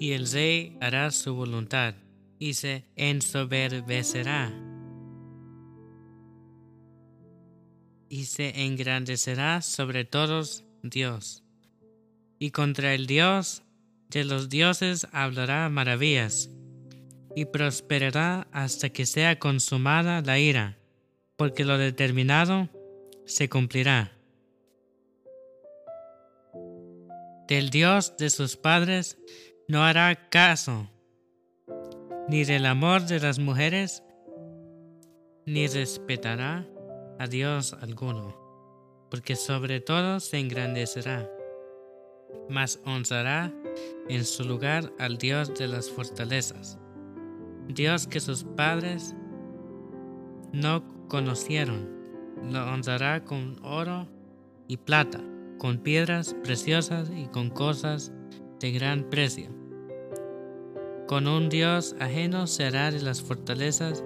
Y 0.00 0.12
el 0.12 0.30
rey 0.30 0.76
hará 0.80 1.10
su 1.10 1.34
voluntad 1.34 1.94
y 2.38 2.54
se 2.54 2.84
ensoberbecerá 2.96 4.52
y 8.14 8.26
se 8.26 8.64
engrandecerá 8.64 9.60
sobre 9.60 10.04
todos 10.04 10.64
Dios. 10.82 11.42
Y 12.38 12.50
contra 12.50 12.94
el 12.94 13.08
Dios 13.08 13.64
de 14.08 14.24
los 14.24 14.48
dioses 14.48 15.08
hablará 15.10 15.68
maravillas, 15.68 16.48
y 17.34 17.46
prosperará 17.46 18.46
hasta 18.52 18.90
que 18.90 19.06
sea 19.06 19.40
consumada 19.40 20.22
la 20.22 20.38
ira, 20.38 20.78
porque 21.36 21.64
lo 21.64 21.78
determinado 21.78 22.68
se 23.24 23.48
cumplirá. 23.48 24.12
Del 27.48 27.70
Dios 27.70 28.16
de 28.16 28.30
sus 28.30 28.56
padres 28.56 29.18
no 29.68 29.84
hará 29.84 30.28
caso, 30.30 30.88
ni 32.28 32.44
del 32.44 32.66
amor 32.66 33.06
de 33.06 33.20
las 33.20 33.38
mujeres, 33.38 34.02
ni 35.44 35.66
respetará 35.66 36.66
a 37.18 37.26
Dios 37.26 37.74
alguno, 37.74 38.34
porque 39.10 39.36
sobre 39.36 39.80
todo 39.80 40.20
se 40.20 40.38
engrandecerá, 40.38 41.30
mas 42.48 42.80
honrará 42.86 43.52
en 44.08 44.24
su 44.24 44.44
lugar 44.44 44.92
al 44.98 45.18
Dios 45.18 45.54
de 45.54 45.68
las 45.68 45.90
fortalezas, 45.90 46.78
Dios 47.68 48.06
que 48.06 48.20
sus 48.20 48.44
padres 48.44 49.14
no 50.52 50.93
conocieron, 51.14 51.88
lo 52.50 52.66
honrará 52.72 53.22
con 53.22 53.56
oro 53.62 54.08
y 54.66 54.78
plata, 54.78 55.20
con 55.58 55.78
piedras 55.78 56.34
preciosas 56.42 57.08
y 57.16 57.26
con 57.26 57.50
cosas 57.50 58.10
de 58.58 58.72
gran 58.72 59.04
precio. 59.10 59.48
Con 61.06 61.28
un 61.28 61.48
Dios 61.50 61.94
ajeno 62.00 62.48
será 62.48 62.90
de 62.90 63.00
las 63.00 63.22
fortalezas 63.22 64.02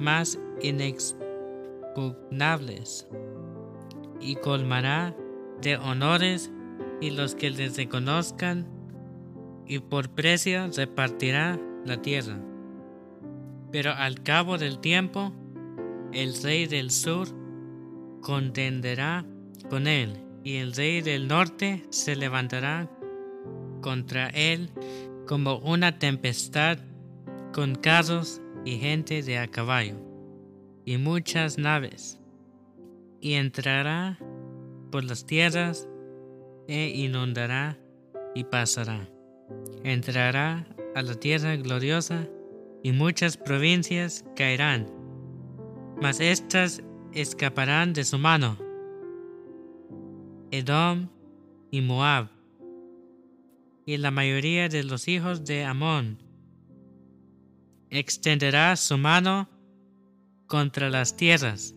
más 0.00 0.36
inexplicable 0.60 1.22
y 4.20 4.34
colmará 4.42 5.14
de 5.62 5.76
honores 5.76 6.50
y 7.00 7.10
los 7.10 7.36
que 7.36 7.50
les 7.50 7.76
reconozcan 7.76 8.66
y 9.64 9.78
por 9.78 10.10
precio 10.10 10.68
repartirá 10.76 11.56
la 11.84 12.02
tierra. 12.02 12.36
Pero 13.70 13.92
al 13.92 14.24
cabo 14.24 14.58
del 14.58 14.80
tiempo, 14.80 15.32
el 16.12 16.34
rey 16.42 16.66
del 16.66 16.90
sur 16.90 17.28
contenderá 18.20 19.24
con 19.68 19.86
él 19.86 20.24
y 20.44 20.56
el 20.56 20.72
rey 20.72 21.02
del 21.02 21.28
norte 21.28 21.84
se 21.90 22.16
levantará 22.16 22.90
contra 23.80 24.28
él 24.30 24.70
como 25.26 25.58
una 25.58 25.98
tempestad 25.98 26.78
con 27.52 27.74
carros 27.74 28.40
y 28.64 28.78
gente 28.78 29.22
de 29.22 29.38
a 29.38 29.48
caballo 29.48 29.96
y 30.84 30.96
muchas 30.96 31.58
naves, 31.58 32.18
y 33.20 33.34
entrará 33.34 34.18
por 34.90 35.04
las 35.04 35.26
tierras 35.26 35.86
e 36.66 36.88
inundará 36.88 37.78
y 38.34 38.44
pasará. 38.44 39.06
Entrará 39.84 40.66
a 40.94 41.02
la 41.02 41.14
tierra 41.14 41.56
gloriosa 41.56 42.26
y 42.82 42.92
muchas 42.92 43.36
provincias 43.36 44.24
caerán, 44.34 44.86
mas 46.00 46.20
éstas 46.20 46.82
escaparán 47.12 47.92
de 47.92 48.04
su 48.04 48.18
mano. 48.18 48.56
Edom 50.50 51.08
y 51.70 51.80
Moab, 51.80 52.28
y 53.84 53.96
la 53.96 54.10
mayoría 54.10 54.68
de 54.68 54.84
los 54.84 55.08
hijos 55.08 55.44
de 55.44 55.64
Amón. 55.64 56.22
Extenderá 57.90 58.76
su 58.76 58.96
mano 58.96 59.48
contra 60.46 60.88
las 60.88 61.16
tierras, 61.16 61.74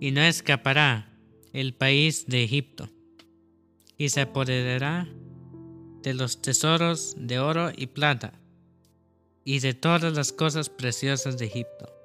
y 0.00 0.10
no 0.10 0.20
escapará, 0.22 1.08
el 1.52 1.74
país 1.74 2.26
de 2.26 2.42
Egipto, 2.42 2.88
y 3.96 4.08
se 4.08 4.22
apoderará 4.22 5.08
de 6.02 6.14
los 6.14 6.42
tesoros 6.42 7.14
de 7.16 7.38
oro 7.38 7.70
y 7.76 7.86
plata, 7.86 8.32
y 9.44 9.60
de 9.60 9.74
todas 9.74 10.12
las 10.14 10.32
cosas 10.32 10.68
preciosas 10.68 11.38
de 11.38 11.46
Egipto. 11.46 12.01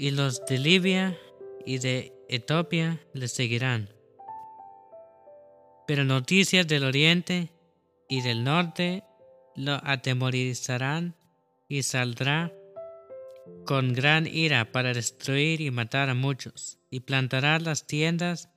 Y 0.00 0.12
los 0.12 0.46
de 0.46 0.56
Libia 0.56 1.18
y 1.66 1.76
de 1.76 2.14
Etiopía 2.26 2.98
le 3.12 3.28
seguirán. 3.28 3.90
Pero 5.86 6.04
noticias 6.04 6.66
del 6.66 6.84
oriente 6.84 7.52
y 8.08 8.22
del 8.22 8.42
norte 8.42 9.04
lo 9.56 9.74
atemorizarán 9.84 11.16
y 11.68 11.82
saldrá 11.82 12.50
con 13.66 13.92
gran 13.92 14.26
ira 14.26 14.72
para 14.72 14.94
destruir 14.94 15.60
y 15.60 15.70
matar 15.70 16.08
a 16.08 16.14
muchos, 16.14 16.78
y 16.88 17.00
plantará 17.00 17.58
las 17.58 17.86
tiendas 17.86 18.48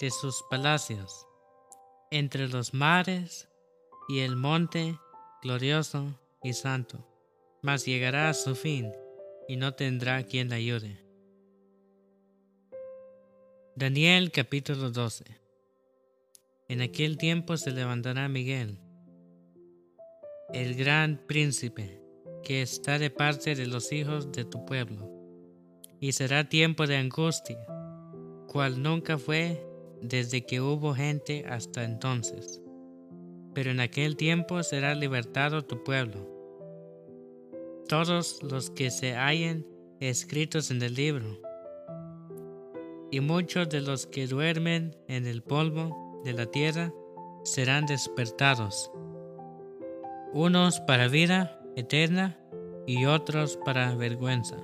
de 0.00 0.10
sus 0.10 0.42
palacios 0.48 1.26
entre 2.10 2.48
los 2.48 2.72
mares 2.72 3.46
y 4.08 4.20
el 4.20 4.36
monte 4.36 4.98
glorioso 5.42 6.18
y 6.42 6.54
santo, 6.54 7.06
mas 7.60 7.84
llegará 7.84 8.30
a 8.30 8.34
su 8.34 8.54
fin 8.54 8.90
y 9.52 9.56
no 9.56 9.74
tendrá 9.74 10.22
quien 10.22 10.48
le 10.48 10.54
ayude. 10.54 10.96
Daniel 13.76 14.30
capítulo 14.30 14.90
12 14.90 15.26
En 16.68 16.80
aquel 16.80 17.18
tiempo 17.18 17.58
se 17.58 17.70
levantará 17.70 18.30
Miguel, 18.30 18.78
el 20.54 20.74
gran 20.74 21.20
príncipe, 21.26 22.00
que 22.42 22.62
está 22.62 22.98
de 22.98 23.10
parte 23.10 23.54
de 23.54 23.66
los 23.66 23.92
hijos 23.92 24.32
de 24.32 24.46
tu 24.46 24.64
pueblo, 24.64 25.10
y 26.00 26.12
será 26.12 26.48
tiempo 26.48 26.86
de 26.86 26.96
angustia, 26.96 27.62
cual 28.46 28.82
nunca 28.82 29.18
fue 29.18 29.62
desde 30.00 30.46
que 30.46 30.62
hubo 30.62 30.94
gente 30.94 31.44
hasta 31.46 31.84
entonces. 31.84 32.62
Pero 33.52 33.70
en 33.70 33.80
aquel 33.80 34.16
tiempo 34.16 34.62
será 34.62 34.94
libertado 34.94 35.62
tu 35.62 35.84
pueblo. 35.84 36.31
Todos 37.88 38.42
los 38.42 38.70
que 38.70 38.90
se 38.90 39.14
hallen 39.14 39.66
escritos 40.00 40.70
en 40.70 40.82
el 40.82 40.94
libro, 40.94 41.40
y 43.10 43.20
muchos 43.20 43.68
de 43.68 43.80
los 43.80 44.06
que 44.06 44.26
duermen 44.26 44.96
en 45.08 45.26
el 45.26 45.42
polvo 45.42 46.22
de 46.24 46.32
la 46.32 46.46
tierra 46.46 46.92
serán 47.44 47.86
despertados, 47.86 48.90
unos 50.32 50.80
para 50.80 51.08
vida 51.08 51.60
eterna 51.76 52.38
y 52.86 53.04
otros 53.04 53.58
para 53.64 53.94
vergüenza 53.94 54.56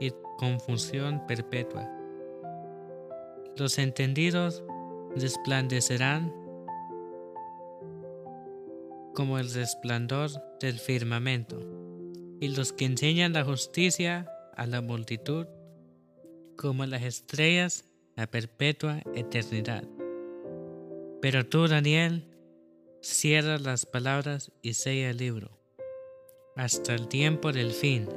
y 0.00 0.12
confusión 0.38 1.26
perpetua. 1.26 1.90
Los 3.56 3.78
entendidos 3.78 4.62
resplandecerán 5.16 6.32
como 9.14 9.38
el 9.38 9.52
resplandor 9.52 10.30
del 10.60 10.78
firmamento, 10.78 11.60
y 12.42 12.48
los 12.48 12.72
que 12.72 12.86
enseñan 12.86 13.34
la 13.34 13.44
justicia 13.44 14.28
a 14.56 14.66
la 14.66 14.80
multitud 14.80 15.46
como 16.56 16.84
las 16.86 17.04
estrellas 17.04 17.84
a 18.16 18.26
perpetua 18.26 19.00
eternidad. 19.14 19.84
Pero 21.20 21.46
tú, 21.46 21.68
Daniel, 21.68 22.26
cierra 23.00 23.58
las 23.58 23.86
palabras 23.86 24.50
y 24.60 24.74
sella 24.74 25.10
el 25.10 25.18
libro, 25.18 25.56
hasta 26.56 26.96
el 26.96 27.06
tiempo 27.06 27.52
del 27.52 27.70
fin. 27.70 28.08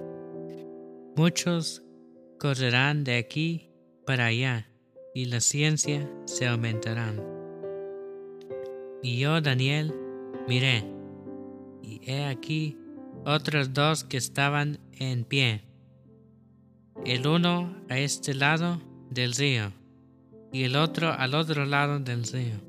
Muchos 1.15 1.83
correrán 2.39 3.03
de 3.03 3.17
aquí 3.17 3.69
para 4.07 4.25
allá 4.25 4.71
y 5.13 5.25
la 5.25 5.39
ciencia 5.39 6.09
se 6.25 6.47
aumentarán. 6.47 7.21
Y 9.03 9.19
yo, 9.19 9.39
Daniel, 9.39 9.93
miré, 10.47 10.83
y 11.83 12.01
he 12.09 12.25
aquí 12.25 12.79
otros 13.25 13.73
dos 13.73 14.03
que 14.03 14.17
estaban 14.17 14.79
en 14.93 15.25
pie, 15.25 15.63
el 17.05 17.27
uno 17.27 17.75
a 17.89 17.97
este 17.97 18.33
lado 18.33 18.81
del 19.09 19.33
río, 19.33 19.73
y 20.53 20.63
el 20.63 20.75
otro 20.75 21.11
al 21.11 21.35
otro 21.35 21.65
lado 21.65 21.99
del 21.99 22.23
río. 22.23 22.61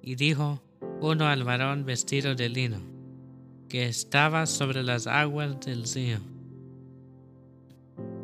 Y 0.00 0.14
dijo 0.14 0.62
uno 1.00 1.26
al 1.26 1.42
varón 1.42 1.84
vestido 1.84 2.34
de 2.34 2.48
lino, 2.48 2.78
que 3.68 3.86
estaba 3.86 4.46
sobre 4.46 4.82
las 4.82 5.06
aguas 5.06 5.58
del 5.60 5.84
río. 5.84 6.18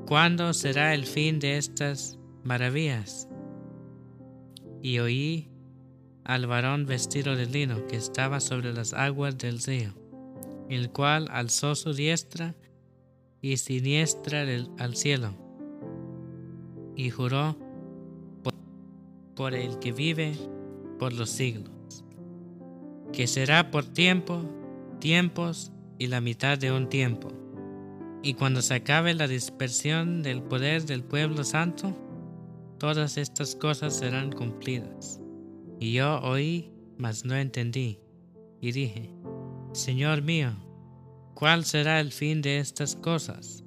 ¿Cuándo 0.06 0.52
será 0.52 0.94
el 0.94 1.06
fin 1.06 1.40
de 1.40 1.56
estas 1.56 2.18
maravillas. 2.44 3.26
Y 4.82 4.98
oí 4.98 5.48
al 6.24 6.46
varón 6.46 6.86
vestido 6.86 7.36
de 7.36 7.46
lino 7.46 7.86
que 7.86 7.96
estaba 7.96 8.40
sobre 8.40 8.72
las 8.72 8.92
aguas 8.92 9.36
del 9.38 9.60
río, 9.60 9.92
el 10.68 10.90
cual 10.90 11.28
alzó 11.30 11.74
su 11.74 11.92
diestra 11.92 12.54
y 13.40 13.56
siniestra 13.56 14.46
al 14.78 14.96
cielo, 14.96 15.34
y 16.96 17.10
juró 17.10 17.56
por 19.34 19.54
el 19.54 19.78
que 19.78 19.92
vive 19.92 20.32
por 20.98 21.12
los 21.12 21.30
siglos, 21.30 22.04
que 23.12 23.26
será 23.26 23.70
por 23.70 23.84
tiempo, 23.84 24.42
tiempos 25.00 25.72
y 25.98 26.06
la 26.06 26.20
mitad 26.20 26.56
de 26.58 26.72
un 26.72 26.88
tiempo. 26.88 27.28
Y 28.22 28.34
cuando 28.34 28.62
se 28.62 28.74
acabe 28.74 29.12
la 29.12 29.28
dispersión 29.28 30.22
del 30.22 30.42
poder 30.42 30.86
del 30.86 31.04
pueblo 31.04 31.44
santo, 31.44 31.94
todas 32.78 33.18
estas 33.18 33.54
cosas 33.54 33.94
serán 33.94 34.32
cumplidas. 34.32 35.20
Y 35.78 35.92
yo 35.92 36.20
oí, 36.22 36.72
mas 36.96 37.24
no 37.24 37.34
entendí, 37.34 37.98
y 38.60 38.72
dije, 38.72 39.13
Señor 39.74 40.22
mío, 40.22 40.52
¿cuál 41.34 41.64
será 41.64 41.98
el 41.98 42.12
fin 42.12 42.42
de 42.42 42.60
estas 42.60 42.94
cosas? 42.94 43.64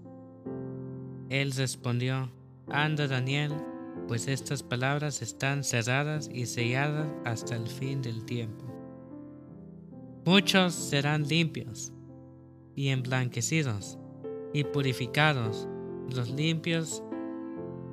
Él 1.27 1.51
respondió, 1.51 2.31
Anda 2.69 3.09
Daniel, 3.09 3.51
pues 4.07 4.29
estas 4.29 4.63
palabras 4.63 5.21
están 5.21 5.65
cerradas 5.65 6.29
y 6.33 6.45
selladas 6.45 7.09
hasta 7.25 7.57
el 7.57 7.67
fin 7.67 8.01
del 8.01 8.23
tiempo. 8.23 8.63
Muchos 10.23 10.73
serán 10.73 11.27
limpios 11.27 11.91
y 12.73 12.87
emblanquecidos 12.87 13.99
y 14.53 14.63
purificados, 14.63 15.67
los 16.15 16.29
limpios 16.29 17.03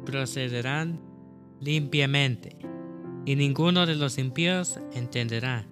procederán 0.06 1.00
limpiamente, 1.60 2.58
y 3.24 3.34
ninguno 3.34 3.86
de 3.86 3.96
los 3.96 4.18
impíos 4.18 4.78
entenderá, 4.92 5.66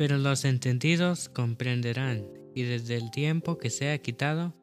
pero 0.00 0.16
los 0.16 0.46
entendidos 0.46 1.28
comprenderán, 1.28 2.26
y 2.54 2.62
desde 2.62 2.96
el 2.96 3.10
tiempo 3.10 3.58
que 3.58 3.68
sea 3.68 3.98
quitado 3.98 4.54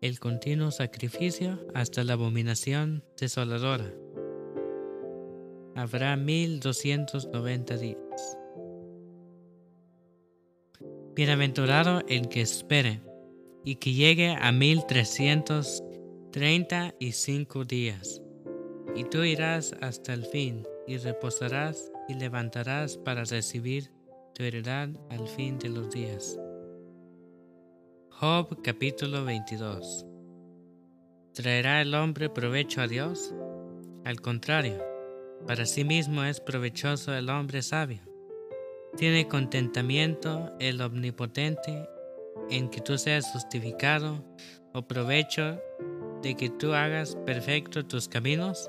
el 0.00 0.20
continuo 0.20 0.70
sacrificio 0.70 1.66
hasta 1.74 2.04
la 2.04 2.12
abominación 2.12 3.02
desoladora. 3.20 3.92
Habrá 5.74 6.16
mil 6.16 6.60
doscientos 6.60 7.26
noventa 7.32 7.76
días. 7.76 8.38
Bienaventurado 11.16 12.02
el 12.06 12.28
que 12.28 12.42
espere 12.42 13.00
y 13.64 13.74
que 13.74 13.94
llegue 13.94 14.36
a 14.40 14.52
mil 14.52 14.86
trescientos 14.86 15.82
treinta 16.30 16.94
y 17.00 17.10
cinco 17.10 17.64
días. 17.64 18.22
Y 18.94 19.02
tú 19.02 19.24
irás 19.24 19.74
hasta 19.80 20.14
el 20.14 20.24
fin, 20.24 20.62
y 20.86 20.98
reposarás 20.98 21.90
y 22.08 22.14
levantarás 22.14 22.96
para 22.96 23.24
recibir 23.24 23.90
tu 24.42 24.46
heredad 24.46 24.88
al 25.08 25.28
fin 25.28 25.56
de 25.56 25.68
los 25.68 25.88
días. 25.90 26.36
Job 28.10 28.60
capítulo 28.60 29.24
22 29.24 30.04
¿Traerá 31.32 31.80
el 31.80 31.94
hombre 31.94 32.28
provecho 32.28 32.80
a 32.80 32.88
Dios? 32.88 33.32
Al 34.04 34.20
contrario, 34.20 34.84
para 35.46 35.64
sí 35.64 35.84
mismo 35.84 36.24
es 36.24 36.40
provechoso 36.40 37.14
el 37.14 37.30
hombre 37.30 37.62
sabio. 37.62 38.00
Tiene 38.96 39.28
contentamiento 39.28 40.50
el 40.58 40.80
omnipotente 40.80 41.88
en 42.50 42.68
que 42.68 42.80
tú 42.80 42.98
seas 42.98 43.30
justificado 43.30 44.24
o 44.74 44.82
provecho 44.82 45.60
de 46.20 46.34
que 46.34 46.50
tú 46.50 46.72
hagas 46.72 47.14
perfecto 47.24 47.86
tus 47.86 48.08
caminos? 48.08 48.68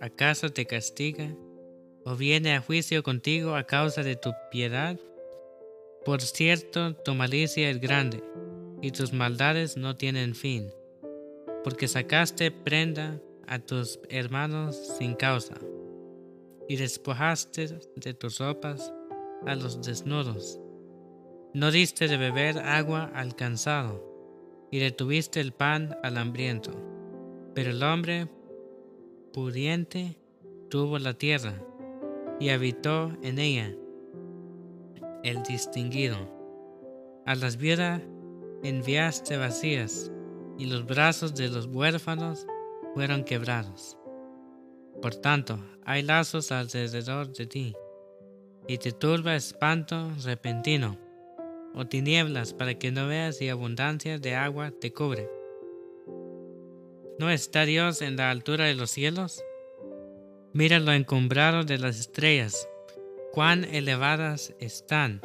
¿Acaso 0.00 0.50
te 0.50 0.66
castiga 0.66 1.34
o 2.06 2.14
viene 2.14 2.54
a 2.54 2.60
juicio 2.60 3.02
contigo 3.02 3.56
a 3.56 3.64
causa 3.64 4.04
de 4.04 4.14
tu 4.14 4.32
piedad? 4.52 4.96
Por 6.04 6.22
cierto, 6.22 6.94
tu 6.94 7.14
malicia 7.16 7.68
es 7.68 7.80
grande 7.80 8.22
y 8.80 8.92
tus 8.92 9.12
maldades 9.12 9.76
no 9.76 9.96
tienen 9.96 10.36
fin, 10.36 10.70
porque 11.64 11.88
sacaste 11.88 12.52
prenda 12.52 13.20
a 13.48 13.58
tus 13.58 13.98
hermanos 14.08 14.76
sin 14.98 15.14
causa 15.14 15.56
y 16.68 16.76
despojaste 16.76 17.80
de 17.96 18.14
tus 18.14 18.38
ropas 18.38 18.92
a 19.44 19.56
los 19.56 19.82
desnudos. 19.82 20.60
No 21.54 21.72
diste 21.72 22.06
de 22.06 22.18
beber 22.18 22.58
agua 22.58 23.10
al 23.14 23.34
cansado 23.34 24.68
y 24.70 24.78
detuviste 24.78 25.40
el 25.40 25.52
pan 25.52 25.96
al 26.04 26.18
hambriento. 26.18 26.70
Pero 27.52 27.70
el 27.70 27.82
hombre 27.82 28.28
pudiente 29.32 30.16
tuvo 30.68 30.98
la 30.98 31.14
tierra 31.14 31.60
y 32.38 32.50
habitó 32.50 33.12
en 33.22 33.38
ella 33.38 33.74
el 35.22 35.42
distinguido. 35.42 36.16
A 37.26 37.34
las 37.34 37.56
viudas 37.56 38.02
enviaste 38.62 39.36
vacías 39.36 40.10
y 40.58 40.66
los 40.66 40.86
brazos 40.86 41.34
de 41.34 41.48
los 41.48 41.66
huérfanos 41.66 42.46
fueron 42.94 43.24
quebrados. 43.24 43.98
Por 45.02 45.14
tanto, 45.14 45.58
hay 45.84 46.02
lazos 46.02 46.52
alrededor 46.52 47.32
de 47.32 47.46
ti 47.46 47.74
y 48.66 48.78
te 48.78 48.92
turba 48.92 49.36
espanto 49.36 50.10
repentino 50.24 50.96
o 51.74 51.86
tinieblas 51.86 52.54
para 52.54 52.74
que 52.74 52.90
no 52.90 53.06
veas 53.06 53.40
y 53.42 53.48
abundancia 53.48 54.18
de 54.18 54.34
agua 54.34 54.70
te 54.70 54.92
cubre. 54.92 55.28
¿No 57.18 57.30
está 57.30 57.64
Dios 57.64 58.02
en 58.02 58.16
la 58.16 58.30
altura 58.30 58.64
de 58.64 58.74
los 58.74 58.90
cielos? 58.90 59.42
Mira 60.56 60.80
lo 60.80 60.90
encumbrado 60.92 61.64
de 61.64 61.76
las 61.76 62.00
estrellas, 62.00 62.66
cuán 63.30 63.64
elevadas 63.64 64.54
están. 64.58 65.20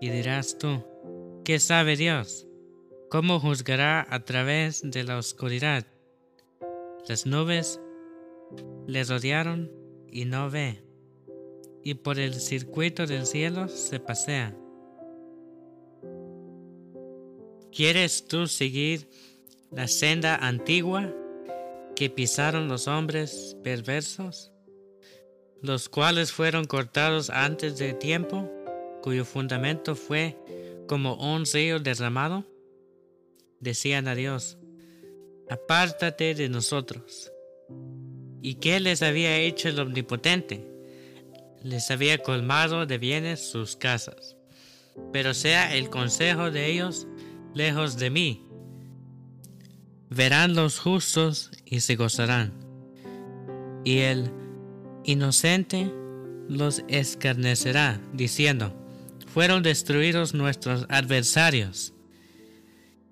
Y 0.00 0.10
dirás 0.10 0.58
tú, 0.58 0.82
¿qué 1.44 1.60
sabe 1.60 1.94
Dios? 1.94 2.48
¿Cómo 3.10 3.38
juzgará 3.38 4.04
a 4.10 4.24
través 4.24 4.82
de 4.82 5.04
la 5.04 5.18
oscuridad? 5.18 5.86
Las 7.06 7.26
nubes 7.26 7.80
le 8.88 9.04
rodearon 9.04 9.70
y 10.10 10.24
no 10.24 10.50
ve, 10.50 10.82
y 11.84 11.94
por 11.94 12.18
el 12.18 12.34
circuito 12.34 13.06
del 13.06 13.26
cielo 13.26 13.68
se 13.68 14.00
pasea. 14.00 14.56
¿Quieres 17.70 18.26
tú 18.26 18.48
seguir 18.48 19.08
la 19.70 19.86
senda 19.86 20.34
antigua 20.34 21.14
que 22.00 22.08
pisaron 22.08 22.66
los 22.66 22.88
hombres 22.88 23.58
perversos, 23.62 24.50
los 25.60 25.90
cuales 25.90 26.32
fueron 26.32 26.64
cortados 26.64 27.28
antes 27.28 27.76
de 27.76 27.92
tiempo, 27.92 28.50
cuyo 29.02 29.26
fundamento 29.26 29.94
fue 29.94 30.34
como 30.88 31.16
un 31.16 31.44
río 31.44 31.78
derramado? 31.78 32.46
Decían 33.58 34.08
a 34.08 34.14
Dios, 34.14 34.56
apártate 35.50 36.34
de 36.34 36.48
nosotros. 36.48 37.30
¿Y 38.40 38.54
qué 38.54 38.80
les 38.80 39.02
había 39.02 39.36
hecho 39.36 39.68
el 39.68 39.78
Omnipotente? 39.78 40.66
Les 41.62 41.90
había 41.90 42.16
colmado 42.16 42.86
de 42.86 42.96
bienes 42.96 43.40
sus 43.40 43.76
casas. 43.76 44.38
Pero 45.12 45.34
sea 45.34 45.76
el 45.76 45.90
consejo 45.90 46.50
de 46.50 46.64
ellos 46.72 47.06
lejos 47.52 47.98
de 47.98 48.08
mí, 48.08 48.49
verán 50.10 50.54
los 50.54 50.80
justos 50.80 51.52
y 51.64 51.80
se 51.80 51.94
gozarán, 51.94 52.52
y 53.84 53.98
el 53.98 54.30
inocente 55.04 55.90
los 56.48 56.82
escarnecerá, 56.88 58.00
diciendo, 58.12 58.76
fueron 59.32 59.62
destruidos 59.62 60.34
nuestros 60.34 60.84
adversarios, 60.88 61.94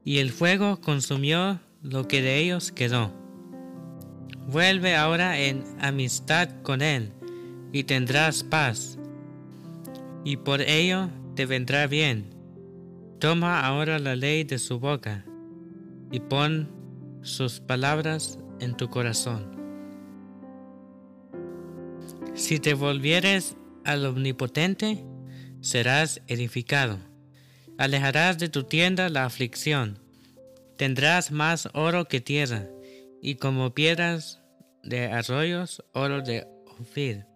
y 0.05 0.19
el 0.19 0.31
fuego 0.31 0.81
consumió 0.81 1.61
lo 1.83 2.09
que 2.09 2.21
de 2.21 2.39
ellos 2.39 2.73
quedó. 2.73 3.13
Vuelve 4.49 4.97
ahora 4.97 5.39
en 5.39 5.63
amistad 5.81 6.49
con 6.63 6.83
él, 6.83 7.13
y 7.73 7.85
tendrás 7.85 8.43
paz, 8.43 8.99
y 10.25 10.37
por 10.39 10.63
ello 10.63 11.11
te 11.37 11.47
vendrá 11.47 11.87
bien. 11.87 12.35
Toma 13.21 13.61
ahora 13.61 14.01
la 14.01 14.17
ley 14.17 14.43
de 14.43 14.59
su 14.59 14.81
boca, 14.81 15.25
y 16.11 16.19
pon 16.19 16.78
sus 17.29 17.61
palabras 17.61 18.39
en 18.61 18.77
tu 18.77 18.89
corazón. 18.89 19.57
Si 22.35 22.59
te 22.59 22.75
volvieres 22.75 23.57
al 23.85 24.07
Omnipotente, 24.07 25.05
serás 25.61 26.23
edificado. 26.27 26.99
Alejarás 27.79 28.39
de 28.39 28.49
tu 28.49 28.65
tienda 28.65 29.09
la 29.09 29.25
aflicción. 29.25 29.99
Tendrás 30.77 31.31
más 31.31 31.69
oro 31.75 32.07
que 32.07 32.21
tierra, 32.21 32.69
y 33.21 33.37
como 33.37 33.75
piedras 33.75 34.41
de 34.83 35.07
arroyos, 35.07 35.85
oro 35.93 36.23
de 36.23 36.47
Ofir. 36.81 37.27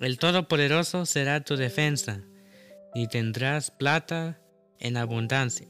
El 0.00 0.18
Todopoderoso 0.18 1.06
será 1.06 1.40
tu 1.40 1.56
defensa, 1.56 2.20
y 2.94 3.06
tendrás 3.08 3.70
plata 3.70 4.40
en 4.78 4.96
abundancia, 4.96 5.68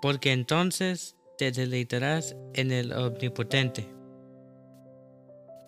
porque 0.00 0.32
entonces 0.32 1.17
te 1.38 1.52
deleitarás 1.52 2.36
en 2.54 2.72
el 2.72 2.92
Omnipotente 2.92 3.86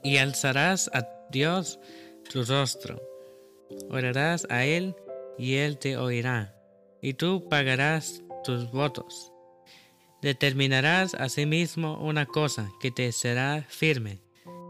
y 0.02 0.16
alzarás 0.16 0.90
a 0.92 1.08
Dios 1.30 1.78
tu 2.30 2.44
rostro. 2.44 3.00
Orarás 3.88 4.46
a 4.50 4.64
Él 4.64 4.96
y 5.38 5.54
Él 5.54 5.78
te 5.78 5.96
oirá, 5.96 6.56
y 7.00 7.14
tú 7.14 7.48
pagarás 7.48 8.22
tus 8.42 8.70
votos. 8.72 9.32
Determinarás 10.22 11.14
asimismo 11.14 11.98
una 11.98 12.26
cosa 12.26 12.68
que 12.80 12.90
te 12.90 13.12
será 13.12 13.64
firme, 13.68 14.20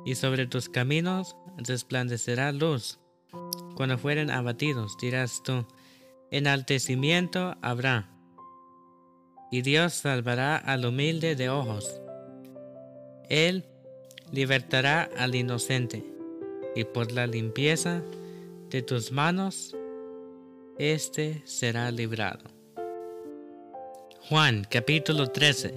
y 0.05 0.15
sobre 0.17 0.47
tus 0.47 0.69
caminos 0.69 1.35
resplandecerá 1.57 2.53
luz. 2.53 3.01
Cuando 3.75 3.97
fueren 3.97 4.31
abatidos, 4.31 4.97
dirás 5.01 5.43
tú, 5.43 5.67
enaltecimiento 6.31 7.57
habrá 7.63 8.20
y 9.51 9.63
Dios 9.63 9.95
salvará 9.95 10.57
al 10.57 10.85
humilde 10.85 11.35
de 11.35 11.49
ojos. 11.51 12.01
Él 13.29 13.65
libertará 14.33 15.11
al 15.17 15.35
inocente, 15.35 16.05
y 16.75 16.85
por 16.85 17.11
la 17.13 17.27
limpieza 17.27 18.03
de 18.71 18.83
tus 18.83 19.11
manos, 19.11 19.77
éste 20.79 21.43
será 21.45 21.91
librado. 21.91 22.45
Juan 24.29 24.65
capítulo 24.71 25.27
13, 25.27 25.75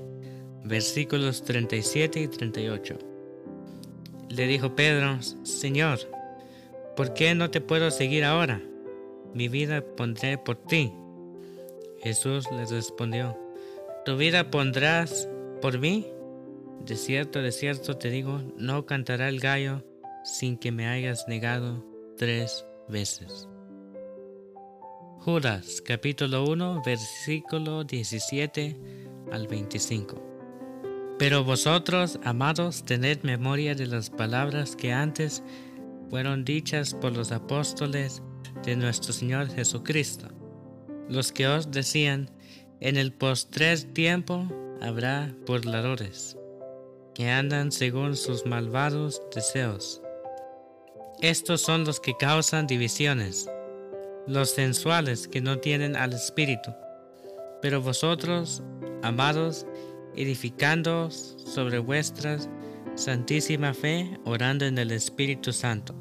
versículos 0.64 1.44
37 1.44 2.22
y 2.22 2.28
38. 2.28 2.98
Le 4.30 4.48
dijo 4.48 4.76
Pedro, 4.76 5.20
Señor, 5.44 6.00
¿por 6.96 7.14
qué 7.14 7.34
no 7.34 7.50
te 7.50 7.62
puedo 7.62 7.90
seguir 7.90 8.24
ahora? 8.24 8.62
Mi 9.34 9.48
vida 9.48 9.82
pondré 9.82 10.38
por 10.38 10.56
ti. 10.56 10.94
Jesús 12.04 12.46
le 12.52 12.66
respondió, 12.66 13.43
tu 14.06 14.18
vida 14.18 14.52
pondrás 14.52 15.30
por 15.62 15.80
mí. 15.80 16.08
De 16.86 16.96
cierto, 16.96 17.42
de 17.42 17.52
cierto 17.52 17.98
te 17.98 18.10
digo, 18.10 18.42
no 18.58 18.86
cantará 18.86 19.30
el 19.30 19.40
gallo 19.40 19.84
sin 20.24 20.58
que 20.58 20.72
me 20.72 20.88
hayas 20.88 21.28
negado 21.28 21.86
tres 22.18 22.66
veces. 22.90 23.48
Judas 25.20 25.82
capítulo 25.86 26.44
1 26.46 26.82
versículo 26.86 27.86
17 27.86 28.76
al 29.32 29.48
25. 29.48 30.22
Pero 31.18 31.46
vosotros, 31.46 32.20
amados, 32.24 32.84
tened 32.84 33.20
memoria 33.24 33.76
de 33.76 33.86
las 33.86 34.10
palabras 34.10 34.76
que 34.76 34.92
antes 34.92 35.42
fueron 36.10 36.44
dichas 36.44 36.94
por 36.94 37.16
los 37.16 37.32
apóstoles 37.32 38.22
de 38.66 38.76
nuestro 38.76 39.14
Señor 39.14 39.48
Jesucristo, 39.50 40.28
los 41.08 41.32
que 41.32 41.48
os 41.48 41.72
decían, 41.72 42.30
en 42.84 42.98
el 42.98 43.14
postrer 43.14 43.82
tiempo 43.94 44.46
habrá 44.82 45.34
burladores 45.48 46.38
que 47.16 47.30
andan 47.30 47.72
según 47.72 48.18
sus 48.18 48.46
malvados 48.46 49.22
deseos. 49.34 50.02
Estos 51.22 51.62
son 51.62 51.86
los 51.86 52.02
que 52.02 52.18
causan 52.18 52.68
divisiones, 52.68 53.50
los 54.28 54.50
sensuales 54.50 55.30
que 55.30 55.40
no 55.40 55.60
tienen 55.60 55.96
al 55.96 56.12
Espíritu. 56.12 56.74
Pero 57.62 57.82
vosotros, 57.82 58.62
amados, 59.02 59.66
edificándoos 60.18 61.38
sobre 61.46 61.80
vuestra 61.80 62.38
santísima 62.96 63.74
fe, 63.74 64.20
orando 64.26 64.66
en 64.66 64.78
el 64.78 64.92
Espíritu 64.92 65.54
Santo. 65.54 65.96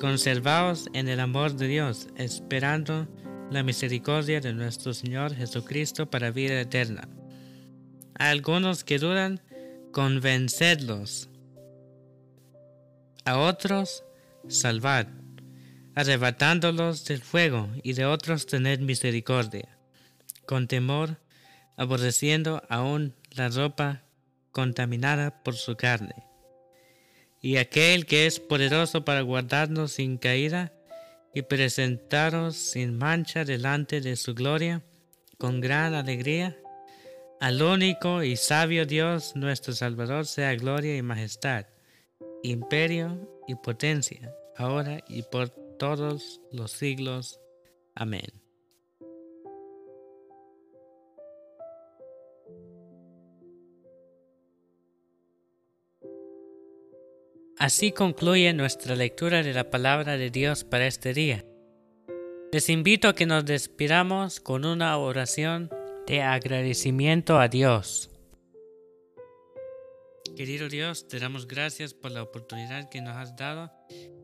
Conservaos 0.00 0.88
en 0.92 1.08
el 1.08 1.20
amor 1.20 1.54
de 1.54 1.68
Dios, 1.68 2.08
esperando 2.16 3.06
la 3.54 3.62
misericordia 3.62 4.40
de 4.40 4.52
nuestro 4.52 4.92
Señor 4.92 5.34
Jesucristo 5.34 6.10
para 6.10 6.32
vida 6.32 6.60
eterna. 6.60 7.08
A 8.18 8.30
algunos 8.30 8.82
que 8.82 8.98
dudan, 8.98 9.40
convencedlos. 9.92 11.30
A 13.24 13.38
otros, 13.38 14.04
salvad, 14.48 15.06
arrebatándolos 15.94 17.04
del 17.04 17.22
fuego, 17.22 17.70
y 17.84 17.92
de 17.92 18.06
otros 18.06 18.46
tened 18.46 18.80
misericordia, 18.80 19.78
con 20.46 20.66
temor, 20.66 21.20
aborreciendo 21.76 22.60
aún 22.68 23.14
la 23.30 23.48
ropa 23.48 24.02
contaminada 24.50 25.42
por 25.44 25.54
su 25.54 25.76
carne. 25.76 26.26
Y 27.40 27.58
aquel 27.58 28.04
que 28.04 28.26
es 28.26 28.40
poderoso 28.40 29.04
para 29.04 29.20
guardarnos 29.20 29.92
sin 29.92 30.18
caída, 30.18 30.72
y 31.34 31.42
presentaros 31.42 32.56
sin 32.56 32.96
mancha 32.96 33.44
delante 33.44 34.00
de 34.00 34.16
su 34.16 34.34
gloria 34.34 34.82
con 35.38 35.60
gran 35.60 35.94
alegría. 35.94 36.56
Al 37.40 37.60
único 37.60 38.22
y 38.22 38.36
sabio 38.36 38.86
Dios 38.86 39.34
nuestro 39.34 39.74
Salvador 39.74 40.26
sea 40.26 40.54
gloria 40.54 40.96
y 40.96 41.02
majestad, 41.02 41.66
imperio 42.42 43.42
y 43.48 43.54
potencia, 43.56 44.32
ahora 44.56 45.02
y 45.08 45.22
por 45.22 45.50
todos 45.78 46.40
los 46.52 46.70
siglos. 46.70 47.40
Amén. 47.94 48.43
Así 57.64 57.92
concluye 57.92 58.52
nuestra 58.52 58.94
lectura 58.94 59.42
de 59.42 59.54
la 59.54 59.70
palabra 59.70 60.18
de 60.18 60.28
Dios 60.28 60.64
para 60.64 60.86
este 60.86 61.14
día. 61.14 61.46
Les 62.52 62.68
invito 62.68 63.08
a 63.08 63.14
que 63.14 63.24
nos 63.24 63.46
despidamos 63.46 64.38
con 64.38 64.66
una 64.66 64.98
oración 64.98 65.70
de 66.06 66.20
agradecimiento 66.20 67.38
a 67.38 67.48
Dios. 67.48 68.10
Querido 70.36 70.68
Dios, 70.68 71.08
te 71.08 71.18
damos 71.18 71.48
gracias 71.48 71.94
por 71.94 72.10
la 72.10 72.22
oportunidad 72.22 72.90
que 72.90 73.00
nos 73.00 73.16
has 73.16 73.34
dado 73.34 73.72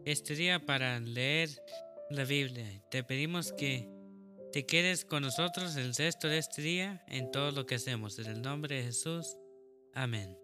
este 0.04 0.34
día 0.34 0.66
para 0.66 1.00
leer 1.00 1.48
la 2.10 2.24
Biblia. 2.24 2.66
Te 2.90 3.04
pedimos 3.04 3.54
que 3.54 3.88
te 4.52 4.66
quedes 4.66 5.06
con 5.06 5.22
nosotros 5.22 5.76
el 5.76 5.94
resto 5.94 6.28
de 6.28 6.36
este 6.36 6.60
día 6.60 7.02
en 7.08 7.30
todo 7.30 7.52
lo 7.52 7.64
que 7.64 7.76
hacemos. 7.76 8.18
En 8.18 8.26
el 8.26 8.42
nombre 8.42 8.76
de 8.76 8.82
Jesús. 8.82 9.38
Amén. 9.94 10.39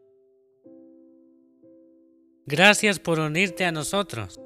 Gracias 2.48 3.00
por 3.00 3.18
unirte 3.18 3.64
a 3.64 3.72
nosotros. 3.72 4.40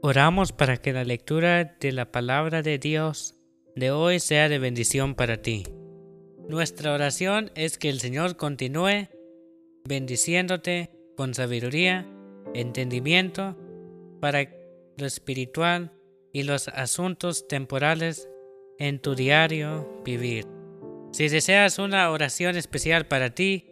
Oramos 0.00 0.52
para 0.52 0.78
que 0.78 0.94
la 0.94 1.04
lectura 1.04 1.76
de 1.78 1.92
la 1.92 2.10
palabra 2.10 2.62
de 2.62 2.78
Dios 2.78 3.34
de 3.76 3.90
hoy 3.90 4.18
sea 4.18 4.48
de 4.48 4.58
bendición 4.58 5.14
para 5.14 5.42
ti. 5.42 5.64
Nuestra 6.48 6.94
oración 6.94 7.50
es 7.54 7.76
que 7.76 7.90
el 7.90 8.00
Señor 8.00 8.38
continúe 8.38 9.10
bendiciéndote 9.86 10.88
con 11.14 11.34
sabiduría, 11.34 12.06
entendimiento, 12.54 13.58
para 14.22 14.48
lo 14.96 15.04
espiritual 15.04 15.92
y 16.32 16.44
los 16.44 16.68
asuntos 16.68 17.46
temporales 17.46 18.26
en 18.78 19.00
tu 19.00 19.14
diario 19.14 20.00
vivir. 20.02 20.46
Si 21.12 21.28
deseas 21.28 21.78
una 21.78 22.10
oración 22.10 22.56
especial 22.56 23.06
para 23.06 23.34
ti, 23.34 23.71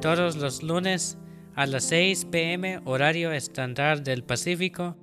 todos 0.00 0.36
los 0.36 0.62
lunes 0.62 1.18
a 1.54 1.66
las 1.66 1.84
6 1.84 2.26
pm 2.26 2.80
horario 2.84 3.32
estándar 3.32 4.02
del 4.02 4.22
Pacífico, 4.22 4.96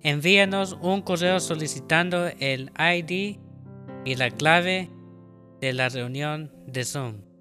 envíanos 0.00 0.76
un 0.80 1.02
correo 1.02 1.40
solicitando 1.40 2.28
el 2.40 2.70
ID 2.78 3.38
y 4.04 4.14
la 4.16 4.30
clave 4.30 4.90
de 5.60 5.72
la 5.72 5.88
reunión 5.88 6.50
de 6.66 6.84
Zoom 6.84 7.32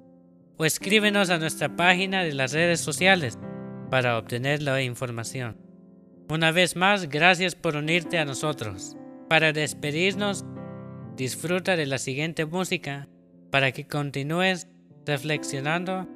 o 0.61 0.65
escríbenos 0.65 1.31
a 1.31 1.39
nuestra 1.39 1.75
página 1.75 2.23
de 2.23 2.33
las 2.33 2.53
redes 2.53 2.79
sociales 2.79 3.39
para 3.89 4.19
obtener 4.19 4.61
la 4.61 4.79
información. 4.83 5.57
Una 6.29 6.51
vez 6.51 6.75
más, 6.75 7.09
gracias 7.09 7.55
por 7.55 7.75
unirte 7.75 8.19
a 8.19 8.25
nosotros. 8.25 8.95
Para 9.27 9.53
despedirnos, 9.53 10.45
disfruta 11.17 11.75
de 11.75 11.87
la 11.87 11.97
siguiente 11.97 12.45
música 12.45 13.07
para 13.49 13.71
que 13.71 13.87
continúes 13.87 14.67
reflexionando 15.03 16.07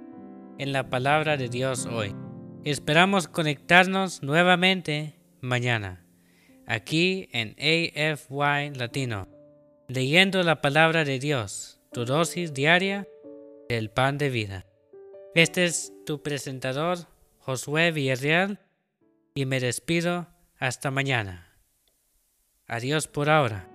en 0.57 0.71
la 0.71 0.89
palabra 0.89 1.37
de 1.37 1.49
Dios 1.49 1.85
hoy. 1.85 2.15
Esperamos 2.63 3.27
conectarnos 3.27 4.23
nuevamente 4.23 5.15
mañana, 5.41 6.05
aquí 6.65 7.29
en 7.31 7.55
AFY 7.59 8.77
Latino, 8.77 9.27
leyendo 9.87 10.41
la 10.43 10.61
palabra 10.61 11.03
de 11.03 11.19
Dios 11.19 11.79
tu 11.91 12.05
dosis 12.05 12.53
diaria 12.53 13.07
del 13.69 13.89
pan 13.89 14.17
de 14.17 14.29
vida. 14.29 14.65
Este 15.33 15.65
es 15.65 15.93
tu 16.05 16.21
presentador, 16.21 16.97
Josué 17.39 17.91
Villarreal, 17.91 18.59
y 19.33 19.45
me 19.45 19.59
despido 19.59 20.27
hasta 20.57 20.91
mañana. 20.91 21.57
Adiós 22.67 23.07
por 23.07 23.29
ahora. 23.29 23.74